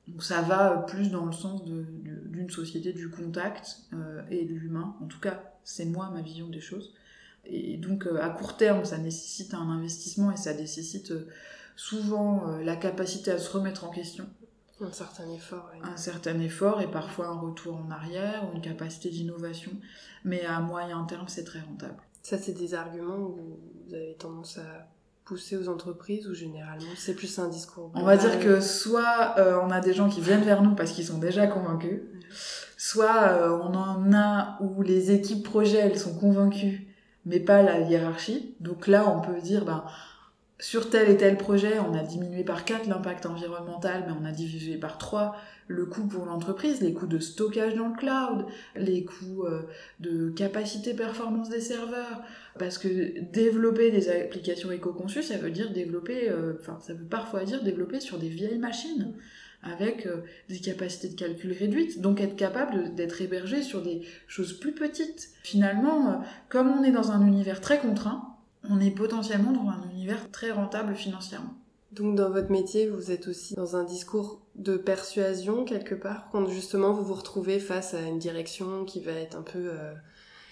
Donc 0.07 0.23
ça 0.23 0.41
va 0.41 0.77
plus 0.87 1.11
dans 1.11 1.25
le 1.25 1.31
sens 1.31 1.63
d'une 1.65 2.49
société 2.49 2.93
du 2.93 3.09
contact 3.09 3.81
euh, 3.93 4.21
et 4.29 4.45
de 4.45 4.53
l'humain. 4.53 4.95
En 5.01 5.05
tout 5.05 5.19
cas, 5.19 5.43
c'est 5.63 5.85
moi 5.85 6.09
ma 6.13 6.21
vision 6.21 6.47
des 6.49 6.61
choses. 6.61 6.93
Et 7.45 7.77
donc 7.77 8.07
à 8.21 8.29
court 8.29 8.55
terme, 8.55 8.85
ça 8.85 8.97
nécessite 8.97 9.53
un 9.53 9.69
investissement 9.69 10.31
et 10.31 10.37
ça 10.37 10.53
nécessite 10.53 11.13
souvent 11.75 12.57
la 12.59 12.77
capacité 12.77 13.31
à 13.31 13.37
se 13.37 13.49
remettre 13.51 13.83
en 13.83 13.89
question. 13.89 14.25
Un 14.79 14.91
certain 14.91 15.29
effort. 15.29 15.69
Un 15.83 15.97
certain 15.97 16.39
effort 16.39 16.81
et 16.81 16.89
parfois 16.89 17.27
un 17.27 17.39
retour 17.39 17.75
en 17.75 17.91
arrière 17.91 18.47
ou 18.49 18.55
une 18.55 18.61
capacité 18.61 19.09
d'innovation. 19.09 19.71
Mais 20.23 20.45
à 20.45 20.61
moyen 20.61 21.03
terme, 21.03 21.27
c'est 21.27 21.43
très 21.43 21.59
rentable. 21.59 22.01
Ça, 22.21 22.37
c'est 22.37 22.53
des 22.53 22.73
arguments 22.73 23.17
où 23.17 23.59
vous 23.85 23.93
avez 23.93 24.15
tendance 24.15 24.57
à 24.57 24.92
pousser 25.25 25.57
aux 25.57 25.69
entreprises 25.69 26.27
ou 26.27 26.33
généralement 26.33 26.85
c'est 26.97 27.15
plus 27.15 27.39
un 27.39 27.47
discours 27.47 27.91
On 27.95 28.03
va 28.03 28.17
dire 28.17 28.39
que 28.39 28.59
soit 28.59 29.35
euh, 29.37 29.59
on 29.63 29.71
a 29.71 29.79
des 29.79 29.93
gens 29.93 30.09
qui 30.09 30.21
viennent 30.21 30.43
vers 30.43 30.61
nous 30.61 30.75
parce 30.75 30.91
qu'ils 30.91 31.05
sont 31.05 31.17
déjà 31.17 31.47
convaincus, 31.47 32.01
soit 32.77 33.29
euh, 33.29 33.57
on 33.61 33.73
en 33.73 34.13
a 34.13 34.57
où 34.61 34.81
les 34.81 35.11
équipes 35.11 35.43
projets 35.43 35.79
elles 35.79 35.99
sont 35.99 36.17
convaincues 36.17 36.87
mais 37.25 37.39
pas 37.39 37.61
la 37.63 37.79
hiérarchie. 37.79 38.55
Donc 38.59 38.87
là 38.87 39.07
on 39.07 39.21
peut 39.21 39.39
dire 39.41 39.65
ben 39.65 39.83
sur 40.63 40.89
tel 40.89 41.09
et 41.09 41.17
tel 41.17 41.35
projet, 41.37 41.77
on 41.79 41.93
a 41.93 42.03
diminué 42.03 42.45
par 42.45 42.63
4 42.63 42.87
l'impact 42.87 43.25
environnemental, 43.25 44.05
mais 44.07 44.13
on 44.17 44.23
a 44.23 44.31
divisé 44.31 44.77
par 44.77 44.97
3 44.97 45.35
le 45.67 45.85
coût 45.85 46.07
pour 46.07 46.25
l'entreprise, 46.25 46.79
les 46.79 46.93
coûts 46.93 47.05
de 47.05 47.19
stockage 47.19 47.75
dans 47.75 47.89
le 47.89 47.97
cloud, 47.97 48.45
les 48.77 49.03
coûts 49.03 49.43
euh, 49.43 49.63
de 49.99 50.29
capacité 50.29 50.93
performance 50.93 51.49
des 51.49 51.59
serveurs. 51.59 52.21
Parce 52.57 52.77
que 52.77 53.19
développer 53.33 53.91
des 53.91 54.07
applications 54.07 54.71
éco-conçues, 54.71 55.23
ça 55.23 55.35
veut 55.35 55.51
dire 55.51 55.73
développer, 55.73 56.29
euh, 56.29 56.53
enfin, 56.61 56.79
ça 56.79 56.93
veut 56.93 57.03
parfois 57.03 57.43
dire 57.43 57.61
développer 57.61 57.99
sur 57.99 58.17
des 58.17 58.29
vieilles 58.29 58.57
machines 58.57 59.11
avec 59.63 60.05
euh, 60.05 60.21
des 60.47 60.59
capacités 60.59 61.09
de 61.09 61.15
calcul 61.15 61.51
réduites, 61.51 61.99
donc 61.99 62.21
être 62.21 62.37
capable 62.37 62.95
d'être 62.95 63.21
hébergé 63.21 63.63
sur 63.63 63.81
des 63.81 64.03
choses 64.27 64.53
plus 64.53 64.73
petites. 64.73 65.31
Finalement, 65.43 66.23
comme 66.47 66.69
on 66.69 66.85
est 66.85 66.91
dans 66.91 67.11
un 67.11 67.27
univers 67.27 67.59
très 67.59 67.79
contraint, 67.79 68.29
on 68.69 68.79
est 68.79 68.91
potentiellement 68.91 69.51
dans 69.51 69.69
un 69.69 69.83
univers 69.83 69.92
très 70.31 70.51
rentable 70.51 70.95
financièrement. 70.95 71.55
Donc 71.91 72.15
dans 72.15 72.31
votre 72.31 72.51
métier, 72.51 72.87
vous 72.89 73.11
êtes 73.11 73.27
aussi 73.27 73.53
dans 73.53 73.75
un 73.75 73.83
discours 73.83 74.41
de 74.55 74.77
persuasion 74.77 75.63
quelque 75.63 75.93
part, 75.93 76.29
quand 76.31 76.47
justement 76.47 76.91
vous 76.91 77.03
vous 77.03 77.13
retrouvez 77.13 77.59
face 77.59 77.93
à 77.93 78.01
une 78.01 78.17
direction 78.17 78.83
qui 78.83 78.99
va 78.99 79.11
être 79.11 79.37
un 79.37 79.43
peu 79.43 79.69
euh, 79.71 79.93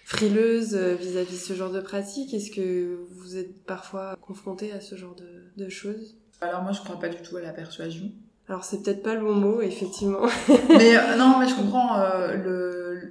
frileuse 0.06 0.76
euh, 0.76 0.94
vis-à-vis 0.94 1.34
de 1.34 1.44
ce 1.44 1.54
genre 1.54 1.72
de 1.72 1.82
pratique. 1.82 2.34
Est-ce 2.34 2.52
que 2.52 3.00
vous 3.10 3.38
êtes 3.38 3.64
parfois 3.64 4.16
confronté 4.22 4.72
à 4.72 4.82
ce 4.82 4.96
genre 4.96 5.16
de, 5.16 5.70
choses? 5.70 6.16
Alors 6.42 6.62
moi 6.62 6.72
je 6.72 6.82
crois 6.82 7.00
pas 7.00 7.10
du 7.10 7.22
tout 7.22 7.38
à 7.38 7.42
la 7.42 7.54
persuasion. 7.54 8.12
Alors 8.52 8.64
c'est 8.64 8.84
peut-être 8.84 9.02
pas 9.02 9.16
le 9.16 9.22
bon 9.22 9.34
mot, 9.34 9.62
effectivement. 9.62 10.28
mais 10.70 10.98
euh, 10.98 11.16
non, 11.16 11.40
mais 11.40 11.48
je 11.48 11.56
comprends 11.56 11.98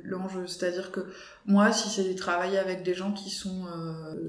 l'enjeu. 0.04 0.46
C'est-à-dire 0.46 0.92
que 0.92 1.00
moi, 1.46 1.72
si 1.72 1.88
c'est 1.88 2.14
travailler 2.14 2.58
avec 2.58 2.82
des 2.82 2.94
gens 2.94 3.12
qui 3.12 3.30
sont 3.30 3.64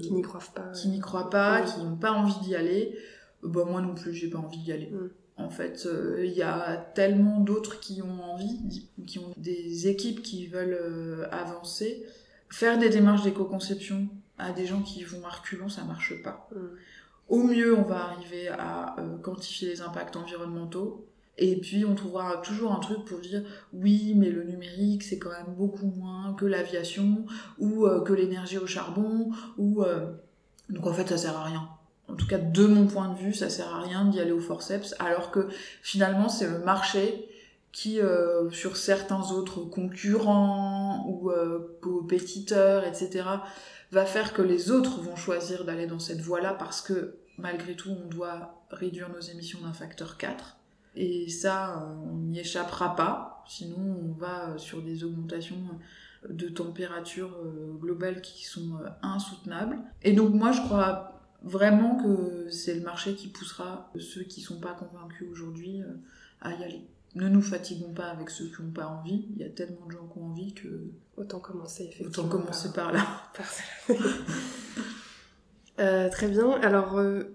qui 0.00 0.12
n'y 0.12 0.22
croient 0.22 0.40
pas, 0.54 0.72
qui 0.72 0.88
n'y 0.88 1.00
croient 1.00 1.30
pas, 1.30 1.60
qui 1.60 1.80
n'ont 1.80 1.96
pas 1.96 2.12
envie 2.12 2.40
d'y 2.40 2.56
aller, 2.56 2.98
bah 3.42 3.64
moi 3.64 3.80
non 3.80 3.94
plus, 3.94 4.14
j'ai 4.14 4.30
pas 4.30 4.38
envie 4.38 4.58
d'y 4.58 4.72
aller. 4.72 4.86
Mm. 4.86 5.10
En 5.36 5.50
fait, 5.50 5.86
euh, 5.86 6.24
il 6.24 6.32
y 6.32 6.42
a 6.42 6.76
tellement 6.94 7.40
d'autres 7.40 7.80
qui 7.80 8.02
ont 8.02 8.22
envie, 8.22 8.88
qui 9.06 9.18
ont 9.18 9.34
des 9.36 9.88
équipes 9.88 10.22
qui 10.22 10.46
veulent 10.46 10.78
euh, 10.80 11.26
avancer. 11.30 12.06
Faire 12.50 12.78
des 12.78 12.90
démarches 12.90 13.22
d'éco-conception 13.22 14.08
à 14.38 14.52
des 14.52 14.66
gens 14.66 14.82
qui 14.82 15.04
vont 15.04 15.24
à 15.26 15.30
reculons, 15.30 15.68
ça 15.68 15.84
marche 15.84 16.22
pas. 16.22 16.48
Mm. 16.54 16.58
Au 17.28 17.42
mieux, 17.42 17.76
on 17.76 17.82
va 17.82 18.04
arriver 18.04 18.48
à 18.48 18.96
euh, 18.98 19.16
quantifier 19.18 19.68
les 19.68 19.80
impacts 19.80 20.16
environnementaux. 20.16 21.06
Et 21.38 21.56
puis, 21.56 21.84
on 21.84 21.94
trouvera 21.94 22.36
toujours 22.38 22.72
un 22.72 22.80
truc 22.80 23.04
pour 23.04 23.18
dire 23.18 23.42
oui, 23.72 24.14
mais 24.14 24.28
le 24.28 24.44
numérique, 24.44 25.02
c'est 25.02 25.18
quand 25.18 25.30
même 25.30 25.54
beaucoup 25.56 25.86
moins 25.86 26.34
que 26.34 26.44
l'aviation, 26.44 27.24
ou 27.58 27.86
que 28.04 28.12
l'énergie 28.12 28.58
au 28.58 28.66
charbon, 28.66 29.30
ou. 29.56 29.82
Donc, 30.68 30.86
en 30.86 30.92
fait, 30.92 31.08
ça 31.08 31.16
sert 31.16 31.36
à 31.36 31.44
rien 31.44 31.66
en 32.12 32.16
tout 32.16 32.26
cas 32.26 32.38
de 32.38 32.66
mon 32.66 32.86
point 32.86 33.08
de 33.08 33.18
vue, 33.18 33.32
ça 33.32 33.48
sert 33.48 33.74
à 33.74 33.80
rien 33.80 34.04
d'y 34.04 34.20
aller 34.20 34.32
au 34.32 34.40
forceps, 34.40 34.94
alors 34.98 35.30
que 35.30 35.48
finalement 35.82 36.28
c'est 36.28 36.46
le 36.46 36.58
marché 36.58 37.28
qui, 37.72 38.00
euh, 38.00 38.50
sur 38.50 38.76
certains 38.76 39.30
autres 39.30 39.60
concurrents 39.62 41.06
ou 41.08 41.30
euh, 41.30 41.78
compétiteurs, 41.80 42.84
etc., 42.84 43.24
va 43.92 44.04
faire 44.04 44.32
que 44.32 44.42
les 44.42 44.70
autres 44.70 45.00
vont 45.00 45.16
choisir 45.16 45.64
d'aller 45.64 45.86
dans 45.86 45.98
cette 45.98 46.20
voie-là 46.20 46.54
parce 46.54 46.80
que 46.80 47.16
malgré 47.38 47.76
tout, 47.76 47.90
on 47.90 48.08
doit 48.08 48.64
réduire 48.70 49.08
nos 49.10 49.20
émissions 49.20 49.60
d'un 49.62 49.72
facteur 49.72 50.16
4. 50.16 50.58
Et 50.94 51.28
ça, 51.28 51.78
euh, 51.78 51.94
on 52.10 52.16
n'y 52.16 52.40
échappera 52.40 52.96
pas, 52.96 53.44
sinon 53.48 53.78
on 53.78 54.12
va 54.12 54.58
sur 54.58 54.82
des 54.82 55.04
augmentations 55.04 55.56
de 56.28 56.48
température 56.48 57.36
globale 57.80 58.20
qui 58.20 58.44
sont 58.44 58.78
insoutenables. 59.02 59.78
Et 60.02 60.12
donc 60.12 60.34
moi, 60.34 60.52
je 60.52 60.60
crois 60.60 61.12
vraiment 61.44 61.96
que 61.96 62.48
c'est 62.50 62.74
le 62.74 62.82
marché 62.82 63.14
qui 63.14 63.28
poussera 63.28 63.90
ceux 63.98 64.22
qui 64.22 64.40
sont 64.40 64.60
pas 64.60 64.74
convaincus 64.74 65.28
aujourd'hui 65.30 65.82
euh, 65.82 65.94
à 66.40 66.52
y 66.52 66.64
aller. 66.64 66.86
Ne 67.14 67.28
nous 67.28 67.42
fatiguons 67.42 67.92
pas 67.92 68.06
avec 68.06 68.30
ceux 68.30 68.46
qui 68.46 68.62
n'ont 68.62 68.70
pas 68.70 68.86
envie. 68.86 69.26
Il 69.34 69.42
y 69.42 69.44
a 69.44 69.50
tellement 69.50 69.86
de 69.86 69.92
gens 69.92 70.08
qui 70.12 70.18
ont 70.18 70.26
envie 70.26 70.54
que 70.54 70.68
autant 71.16 71.40
commencer 71.40 71.84
effectivement. 71.84 72.26
Autant 72.26 72.28
commencer 72.28 72.72
par, 72.72 72.92
là. 72.92 73.06
Euh, 75.80 76.10
très 76.10 76.28
bien. 76.28 76.50
Alors 76.60 76.98
euh, 76.98 77.34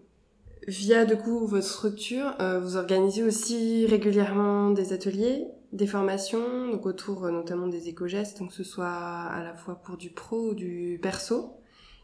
via 0.68 1.06
du 1.06 1.18
coup 1.18 1.48
votre 1.48 1.66
structure, 1.66 2.36
vous 2.62 2.78
organisez 2.78 3.24
aussi 3.24 3.88
régulièrement 3.88 4.70
des 4.70 4.94
ateliers, 4.94 5.48
des 5.74 5.88
formations, 5.88 6.70
donc 6.72 6.86
autour 6.86 7.30
notamment 7.32 7.66
des 7.66 7.90
éco-gestes, 7.90 8.38
donc 8.38 8.50
que 8.50 8.56
ce 8.56 8.64
soit 8.64 8.94
à 8.94 9.44
la 9.44 9.56
fois 9.56 9.82
pour 9.82 9.98
du 9.98 10.12
pro 10.12 10.52
ou 10.52 10.54
du 10.54 11.00
perso. 11.02 11.58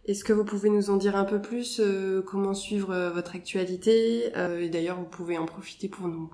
Est-ce 0.05 0.25
que 0.25 0.33
vous 0.33 0.43
pouvez 0.43 0.69
nous 0.69 0.89
en 0.89 0.97
dire 0.97 1.15
un 1.15 1.23
peu 1.23 1.41
plus 1.41 1.79
euh, 1.79 2.21
Comment 2.21 2.53
suivre 2.53 2.91
euh, 2.91 3.09
votre 3.09 3.35
actualité? 3.35 4.35
Euh, 4.35 4.59
Et 4.59 4.67
d'ailleurs, 4.67 4.99
vous 4.99 5.05
pouvez 5.05 5.37
en 5.37 5.45
profiter 5.45 5.87
pour 5.87 6.09
nous 6.09 6.29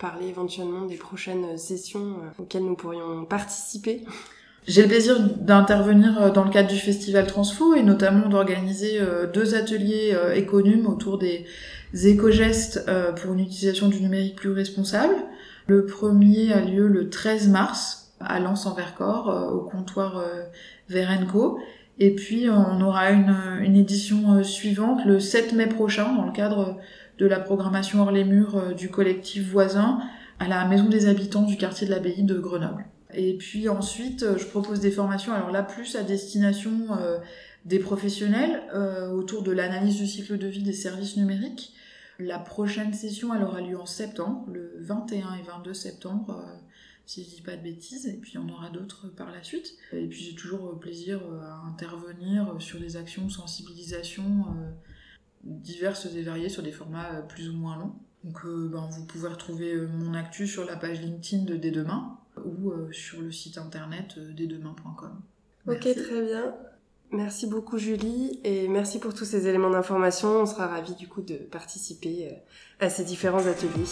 parler 0.00 0.28
éventuellement 0.28 0.86
des 0.86 0.96
prochaines 0.96 1.56
sessions 1.58 2.16
auxquelles 2.38 2.64
nous 2.64 2.76
pourrions 2.76 3.24
participer. 3.24 4.04
J'ai 4.66 4.82
le 4.82 4.88
plaisir 4.88 5.18
d'intervenir 5.20 6.32
dans 6.32 6.44
le 6.44 6.50
cadre 6.50 6.68
du 6.68 6.78
festival 6.78 7.26
Transfo 7.26 7.74
et 7.74 7.82
notamment 7.82 8.28
d'organiser 8.28 9.00
deux 9.32 9.54
ateliers 9.54 10.14
économes 10.34 10.86
autour 10.86 11.18
des 11.18 11.46
éco-gestes 11.94 12.84
pour 13.16 13.32
une 13.32 13.40
utilisation 13.40 13.88
du 13.88 14.02
numérique 14.02 14.36
plus 14.36 14.52
responsable. 14.52 15.14
Le 15.66 15.86
premier 15.86 16.52
a 16.52 16.60
lieu 16.60 16.88
le 16.88 17.08
13 17.08 17.48
mars 17.48 18.12
à 18.20 18.38
Lens 18.38 18.66
en 18.66 18.74
Vercors 18.74 19.50
au 19.50 19.60
comptoir 19.60 20.22
Verenco 20.90 21.58
et 22.00 22.14
puis 22.14 22.48
on 22.48 22.80
aura 22.80 23.10
une, 23.10 23.36
une, 23.60 23.76
édition 23.76 24.32
euh, 24.32 24.42
suivante 24.42 25.04
le 25.04 25.20
7 25.20 25.52
mai 25.52 25.66
prochain 25.66 26.14
dans 26.14 26.24
le 26.24 26.32
cadre 26.32 26.78
de 27.20 27.26
la 27.26 27.38
programmation 27.38 28.02
hors 28.02 28.10
les 28.10 28.24
murs 28.24 28.56
euh, 28.56 28.74
du 28.74 28.88
collectif 28.88 29.48
voisin 29.48 30.00
à 30.40 30.48
la 30.48 30.66
Maison 30.66 30.88
des 30.88 31.06
habitants 31.06 31.42
du 31.42 31.56
quartier 31.56 31.86
de 31.86 31.92
l'Abbaye 31.92 32.24
de 32.24 32.38
Grenoble. 32.38 32.86
Et 33.12 33.36
puis 33.36 33.68
ensuite, 33.68 34.22
euh, 34.22 34.38
je 34.38 34.46
propose 34.46 34.80
des 34.80 34.90
formations, 34.90 35.32
alors 35.32 35.50
là 35.50 35.62
plus 35.62 35.94
à 35.96 36.02
destination 36.02 36.88
des 37.66 37.78
professionnels 37.78 38.62
autour 39.12 39.42
de 39.42 39.52
l'analyse 39.52 39.96
du 39.96 40.06
cycle 40.06 40.38
de 40.38 40.46
vie 40.46 40.62
des 40.62 40.72
services 40.72 41.18
numériques. 41.18 41.74
La 42.18 42.38
prochaine 42.38 42.94
session, 42.94 43.34
elle 43.34 43.42
aura 43.42 43.60
lieu 43.60 43.78
en 43.78 43.84
septembre, 43.84 44.46
le 44.50 44.72
21 44.80 45.34
et 45.34 45.42
22 45.42 45.74
septembre 45.74 46.42
si 47.10 47.24
je 47.24 47.28
dis 47.28 47.42
pas 47.42 47.56
de 47.56 47.62
bêtises, 47.62 48.06
et 48.06 48.12
puis 48.12 48.32
il 48.32 48.34
y 48.36 48.38
en 48.38 48.48
aura 48.48 48.70
d'autres 48.70 49.08
par 49.08 49.32
la 49.32 49.42
suite. 49.42 49.74
Et 49.92 50.06
puis 50.06 50.20
j'ai 50.20 50.36
toujours 50.36 50.78
plaisir 50.78 51.20
euh, 51.20 51.40
à 51.40 51.66
intervenir 51.66 52.54
sur 52.60 52.78
des 52.78 52.96
actions 52.96 53.26
de 53.26 53.32
sensibilisation 53.32 54.22
euh, 54.22 54.70
diverses 55.42 56.06
et 56.06 56.22
variées 56.22 56.48
sur 56.48 56.62
des 56.62 56.72
formats 56.72 57.14
euh, 57.14 57.22
plus 57.22 57.48
ou 57.48 57.54
moins 57.54 57.76
longs. 57.76 57.94
Donc 58.24 58.44
ben, 58.44 58.86
vous 58.90 59.06
pouvez 59.06 59.28
retrouver 59.28 59.74
mon 59.76 60.12
actu 60.12 60.46
sur 60.46 60.66
la 60.66 60.76
page 60.76 61.00
LinkedIn 61.00 61.44
de 61.44 61.56
Dès 61.56 61.70
Demain 61.70 62.18
ou 62.44 62.70
sur 62.92 63.22
le 63.22 63.32
site 63.32 63.56
internet 63.56 64.18
desdemain.com. 64.18 65.22
Ok, 65.66 65.80
très 65.80 66.22
bien. 66.22 66.54
Merci 67.12 67.46
beaucoup 67.46 67.78
Julie 67.78 68.38
et 68.44 68.68
merci 68.68 68.98
pour 68.98 69.14
tous 69.14 69.24
ces 69.24 69.48
éléments 69.48 69.70
d'information. 69.70 70.28
On 70.28 70.46
sera 70.46 70.66
ravis 70.66 70.94
du 70.96 71.08
coup 71.08 71.22
de 71.22 71.36
participer 71.36 72.28
à 72.78 72.90
ces 72.90 73.04
différents 73.04 73.46
ateliers. 73.46 73.86